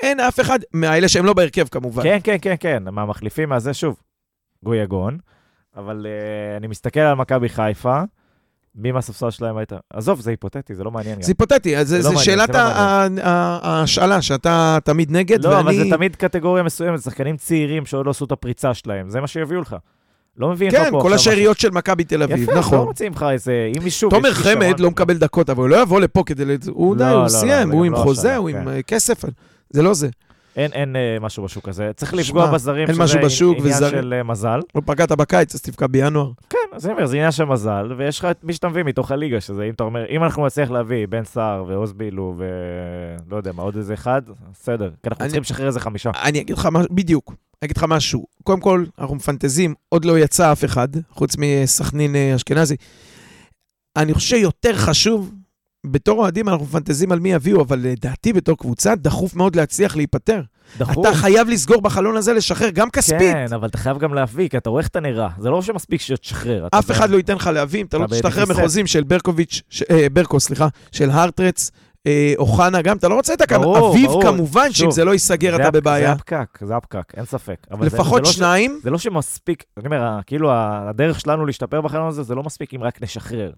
[0.00, 2.02] אין אף אחד מהאלה שהם לא בהרכב כמובן.
[2.02, 4.00] כן, כן, כן, כן, מהמחליפים, מהזה שוב,
[4.64, 5.18] גויגון,
[5.76, 8.00] אבל uh, אני מסתכל על מכבי חיפה,
[8.74, 9.72] מי מהספסל שלהם היית?
[9.92, 11.22] עזוב, זה היפותטי, זה לא מעניין.
[11.22, 12.58] זה היפותטי, זה זה לא שאלת לא
[13.22, 15.78] ההשאלה, שאתה תמיד נגד, לא, אבל ואני...
[15.78, 19.60] זה תמיד קטגוריה מסוימת, שחקנים צעירים שעוד לא עשו את הפריצה שלהם, זה מה שיביאו
[19.60, 19.76] לך.
[20.38, 21.02] לא מביאים לך פה כן.
[21.02, 22.86] כל השאריות של מכבי תל אביב, יפה, לא נכון.
[22.86, 23.72] מוצאים לך איזה...
[23.78, 24.10] אם מישהו...
[24.10, 26.44] תומר חמד לא מקבל דקות, אבל הוא לא יבוא לפה כדי...
[26.68, 29.24] הוא די, לא, הוא לא, סיים, לא, הוא עם לא חוזה, הוא עם כסף.
[29.70, 30.08] זה לא זה.
[30.56, 31.90] אין, אין אה, משהו בשוק הזה.
[31.96, 34.60] צריך שמע, לפגוע בזרים, אין משהו בשוק, עניין וזרים- של אה, מזל.
[34.74, 36.30] לא פגעת בקיץ, אז תפגע בינואר.
[36.50, 39.10] כן, אז אני אומר, זה עניין של מזל, ויש לך את מי שאתה מביא מתוך
[39.10, 43.52] הליגה, שזה אם אתה אומר, אם אנחנו נצליח להביא בן סער ועוז בילו ולא יודע
[43.52, 44.90] מה, עוד איזה אחד, בסדר.
[45.02, 46.10] כי אנחנו אני- צריכים לשחרר איזה חמישה.
[46.22, 47.28] אני אגיד לך משהו, בדיוק.
[47.28, 48.26] אני אגיד לך משהו.
[48.44, 52.76] קודם כל, אנחנו מפנטזים, עוד לא יצא אף אחד, חוץ מסכנין אה, אשכנזי.
[53.96, 55.32] אני חושב שיותר חשוב,
[55.84, 60.40] בתור אוהדים אנחנו מפנטזים על מי יביאו, אבל לדעתי בתור קבוצה, דחוף מאוד להצליח להיפטר.
[60.78, 61.06] דחוף.
[61.06, 63.18] אתה חייב לסגור בחלון הזה, לשחרר גם כספית.
[63.32, 65.28] כן, אבל אתה חייב גם להביא, כי אתה רואה איך אתה נראה.
[65.38, 66.66] זה לא שמספיק שתשחרר.
[66.70, 68.44] אף אחד לא ייתן לך להביא, אם אתה לא תשתחרר.
[68.48, 71.70] מחוזים של ברקוביץ', אה, ברקו, סליחה, של הרטרץ,
[72.06, 73.52] אה, אוחנה גם, אתה לא רוצה את.
[73.52, 74.22] ברור, אביב ברור.
[74.22, 76.06] כמובן, שאם שוב, זה לא ייסגר אתה בבעיה.
[76.06, 77.66] זה הפקק, זה הפקק, אין ספק.
[77.70, 78.80] אבל זה- לפחות זה לא ש- שניים.
[78.82, 82.82] זה לא שמספיק, אני אומר, כאילו הדרך שלנו להשתפר בחלון הזה, זה לא מספיק אם
[82.82, 83.50] רק נשחרר.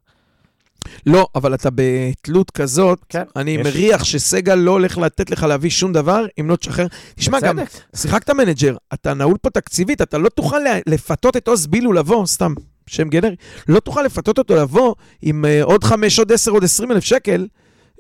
[1.07, 5.71] לא, אבל אתה בתלות כזאת, כן, אני יש- מריח שסגל לא הולך לתת לך להביא
[5.71, 6.87] שום דבר אם לא תשחרר.
[7.15, 7.59] תשמע, גם.
[7.97, 10.57] שיחקת מנג'ר, אתה נעול פה תקציבית, אתה לא תוכל
[10.87, 12.55] לפתות את עוז בילו לבוא, סתם,
[12.87, 13.37] שם גנרי,
[13.69, 17.47] לא תוכל לפתות אותו לבוא עם אה, עוד חמש, עוד עשר, עוד עשרים אלף שקל,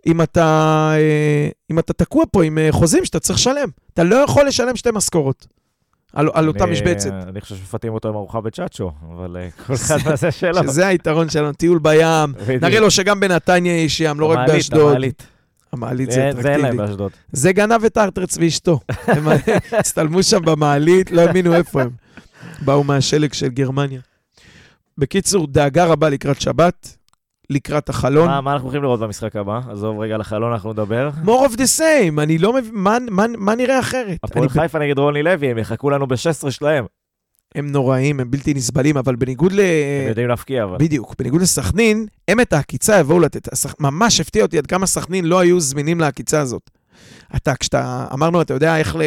[0.07, 3.68] אם אתה, uh, אם אתה תקוע פה עם uh, חוזים שאתה צריך לשלם.
[3.95, 5.47] אתה לא יכול לשלם שתי משכורות
[6.17, 7.11] על, על אותה משבצת.
[7.29, 10.62] אני חושב שמפתים אותו עם ארוחה בצ'אצ'ו, אבל אה, כל אחד מהזה שלו.
[10.62, 12.33] שזה היתרון שלנו, טיול בים.
[12.62, 14.91] נראה לו שגם בנתניה יש ים, לא רק באשדוד.
[14.91, 15.27] המעלית.
[15.73, 16.87] המעלית זה זה זה אין להם אטרקטיבי.
[16.89, 17.12] באשדוד.
[17.33, 18.81] זה גנב את ארטרץ ואשתו.
[19.07, 19.29] הם
[19.79, 21.91] הצטלמו שם במעלית, לא האמינו איפה הם.
[22.61, 24.01] באו מהשלג של גרמניה.
[24.99, 26.97] בקיצור, דאגה רבה לקראת שבת,
[27.51, 28.28] לקראת החלון.
[28.28, 29.61] מה מה אנחנו הולכים לראות במשחק הבא?
[29.70, 31.11] עזוב רגע לחלון, אנחנו נדבר.
[31.24, 34.18] more of the same, אני לא מבין, מה- מה- מה נראה אחרת?
[34.22, 36.84] הפועל אני- חיפה נגד רוני לוי, הם יחכו לנו ב-16 שלהם.
[37.55, 39.61] הם נוראים, הם בלתי נסבלים, אבל בניגוד ל...
[40.03, 40.76] הם יודעים להפקיע, אבל.
[40.78, 43.49] בדיוק, בניגוד לסכנין, הם את העקיצה יבואו לתת.
[43.53, 46.70] הסכ- ממש הפתיע אותי עד כמה סכנין לא היו זמינים לעקיצה הזאת.
[47.36, 49.01] אתה, כשאתה, אמרנו, אתה יודע איך, ל,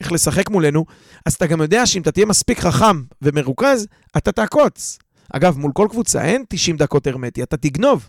[0.00, 0.84] איך לשחק מולנו,
[1.26, 3.86] אז אתה גם יודע שאם אתה תהיה מספיק חכם ומרוכז,
[4.16, 4.98] אתה תעקוץ.
[5.32, 8.08] אגב, מול כל קבוצה אין 90 דקות הרמטי, אתה תגנוב.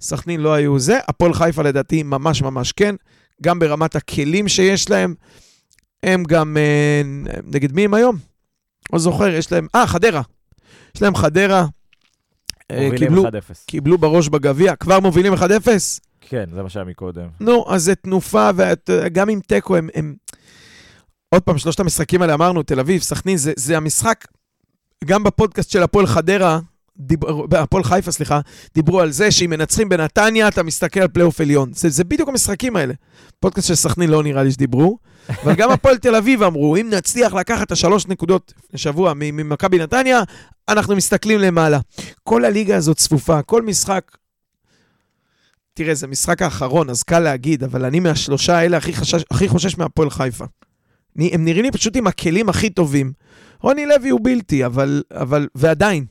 [0.00, 2.94] סכנין לא היו זה, הפועל חיפה לדעתי ממש ממש כן,
[3.42, 5.14] גם ברמת הכלים שיש להם,
[6.02, 7.02] הם גם, אה,
[7.44, 8.16] נגד מי הם היום?
[8.92, 10.22] לא זוכר, יש להם, אה, חדרה.
[10.94, 11.66] יש להם חדרה,
[12.70, 13.30] אה, קיבלו, 1-0.
[13.66, 16.00] קיבלו בראש בגביע, כבר מובילים 1-0?
[16.20, 17.28] כן, זה מה שהיה מקודם.
[17.40, 20.14] נו, אז זה תנופה, וגם עם תיקו הם, הם...
[21.28, 24.24] עוד פעם, שלושת המשחקים האלה אמרנו, תל אביב, סכנין, זה, זה המשחק,
[25.04, 26.60] גם בפודקאסט של הפועל חדרה,
[27.52, 28.40] הפועל חיפה, סליחה,
[28.74, 31.72] דיברו על זה שאם מנצחים בנתניה, אתה מסתכל על פלייאוף עליון.
[31.72, 32.94] זה, זה בדיוק המשחקים האלה.
[33.40, 34.98] פודקאסט של סכנין לא נראה לי שדיברו,
[35.42, 40.22] אבל גם הפועל תל אביב אמרו, אם נצליח לקחת את השלוש נקודות לשבוע ממכבי נתניה,
[40.68, 41.78] אנחנו מסתכלים למעלה.
[42.22, 44.16] כל הליגה הזאת צפופה, כל משחק...
[45.74, 49.78] תראה, זה המשחק האחרון, אז קל להגיד, אבל אני מהשלושה האלה הכי, חשש, הכי חושש
[49.78, 50.44] מהפועל חיפה.
[51.16, 53.12] אני, הם נראים לי פשוט עם הכלים הכי טובים.
[53.60, 56.04] רוני לוי הוא בלתי, אבל, אבל, ועדיין,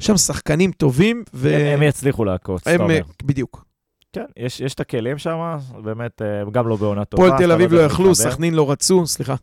[0.00, 1.48] יש שם שחקנים טובים, ו...
[1.48, 3.00] הם הם יצליחו לעקוץ, אתה אומר.
[3.22, 3.64] בדיוק.
[4.12, 7.26] כן, יש יש את הכלים שם, באמת, אה, גם לא בעונה טובה.
[7.26, 8.14] הפועל תל אתה אביב לא יכלו.
[8.14, 9.34] סכנין לא רצו, סליחה.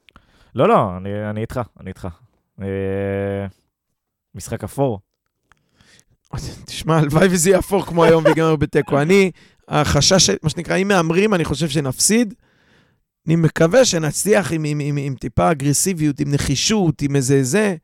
[0.56, 2.08] לא, לא, אני אני איתך, אני איתך.
[2.62, 2.68] אה,
[4.36, 5.00] משחק אפור.
[6.66, 9.02] תשמע, הלוואי וזה יהפוך כמו היום ויגמר בתיקו.
[9.02, 9.32] אני,
[9.68, 12.34] החשש, מה שנקרא, אם מהמרים, אני חושב שנפסיד.
[13.28, 17.76] אני מקווה שנצליח עם, עם, עם, עם טיפה אגרסיביות, עם נחישות, עם איזה זה.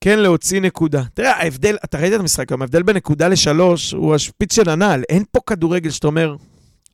[0.00, 1.02] כן להוציא נקודה.
[1.14, 5.02] תראה, ההבדל, אתה ראית את המשחק היום, ההבדל בין נקודה לשלוש הוא השפיץ של הנעל.
[5.08, 6.36] אין פה כדורגל שאתה אומר,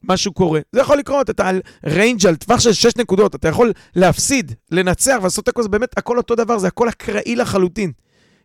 [0.02, 0.60] משהו קורה.
[0.72, 5.16] זה יכול לקרות, אתה על ריינג' על טווח של שש נקודות, אתה יכול להפסיד, לנצח
[5.20, 7.92] ולעשות תיקו, זה באמת הכל אותו דבר, זה הכל אקראי לחלוטין.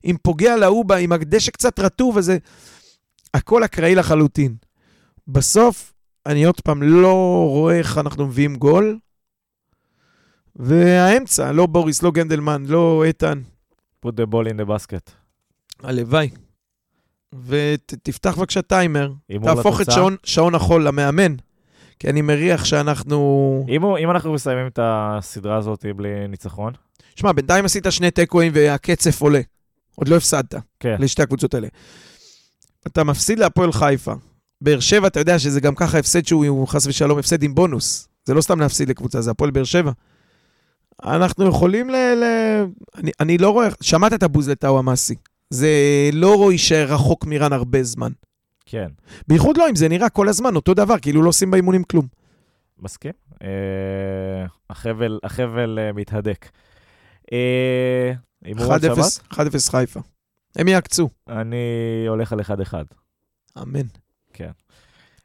[0.06, 2.38] אם פוגע לאובה, עם הדשא קצת רטוב וזה,
[3.34, 4.56] הכל אקראי לחלוטין.
[5.28, 5.94] בסוף,
[6.26, 7.14] אני עוד פעם לא
[7.50, 8.98] רואה איך אנחנו מביאים גול,
[10.56, 13.42] והאמצע, לא בוריס, לא גנדלמן, לא איתן,
[14.06, 15.12] put the ball in the basket.
[15.84, 16.30] הלוואי.
[17.46, 19.12] ותפתח בבקשה טיימר,
[19.44, 19.92] תהפוך את.
[19.92, 21.36] שעון, שעון החול למאמן,
[22.00, 23.66] כי אני מריח שאנחנו...
[23.70, 26.74] אם הוא- אם אנחנו מסיימים את הסדרה הזאת בלי ניצחון,
[27.16, 29.42] שמע, בינתיים עשית שני תיקואים והקצף עולה.
[29.96, 30.96] עוד לא הפסדת כן.
[31.00, 31.68] לשתי הקבוצות האלה.
[32.88, 34.14] אתה מפסיד להפועל חיפה.
[34.62, 38.08] באר שבע, אתה יודע שזה גם ככה הפסד שהוא הוא חס ושלום הפסד עם בונוס.
[38.26, 39.92] זה לא סתם להפסיד לקבוצה, זה הפועל באר שבע.
[41.04, 41.96] אנחנו יכולים ל...
[41.96, 42.24] ל...
[42.98, 43.68] אני, אני לא רואה...
[43.82, 45.16] שמעת את הבוז לטאו המאסי.
[45.50, 45.70] זה
[46.14, 48.12] לא יישאר רחוק מרן הרבה זמן.
[48.66, 48.88] כן,
[49.28, 52.08] בייחוד לא אם זה נראה כל הזמן אותו דבר, כאילו לא עושים באימונים כלום.
[52.80, 53.12] מסכים.
[53.44, 56.50] אה, החבל, החבל אה, מתהדק.
[57.34, 59.34] אה, הימור על 1-0 שבת?
[59.34, 60.00] 1-0 חיפה.
[60.56, 61.10] הם יעקצו.
[61.30, 62.74] אני הולך על 1-1.
[63.62, 63.88] אמן.
[64.34, 64.50] כן.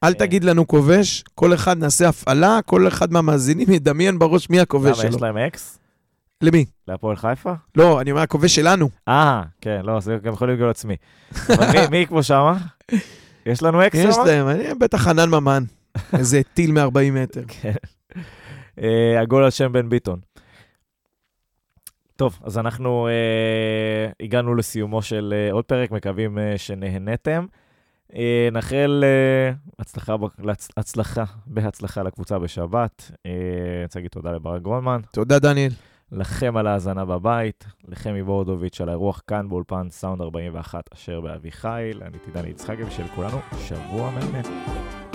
[0.04, 0.14] אל אה.
[0.14, 5.08] תגיד לנו כובש, כל אחד נעשה הפעלה, כל אחד מהמאזינים ידמיין בראש מי הכובש למה,
[5.08, 5.26] יש שלו.
[5.26, 5.78] להם אקס?
[6.42, 6.64] למי?
[6.88, 7.52] להפועל חיפה?
[7.76, 8.88] לא, אני אומר הכובש שלנו.
[9.08, 10.96] אה, כן, לא, זה גם יכול להיות עצמי.
[11.48, 12.58] אבל מי- מי כמו שמה?
[13.46, 14.24] יש לנו אקס יש שמה?
[14.24, 15.62] להם, אני בטח חנן ממן.
[16.18, 17.42] איזה טיל מ-40 מטר.
[17.48, 17.72] כן.
[18.82, 20.20] אה, הגול על שם בן ביטון.
[22.16, 27.46] טוב, אז אנחנו אה, הגענו לסיומו של אה, עוד פרק, מקווים אה, שנהנתם.
[28.14, 30.16] אה, נאחל אה, הצלחה,
[30.76, 33.10] הצלחה, בהצלחה לקבוצה בשבת.
[33.26, 33.30] אה,
[33.76, 35.72] אני רוצה להגיד תודה לברק גרונמן, תודה, דניאל.
[36.12, 42.02] לכם על ההאזנה בבית, לחמי בורדוביץ' על האירוח כאן באולפן סאונד 41 אשר באביחיל.
[42.02, 45.05] אני טידני יצחקי ושל כולנו שבוע מהמם.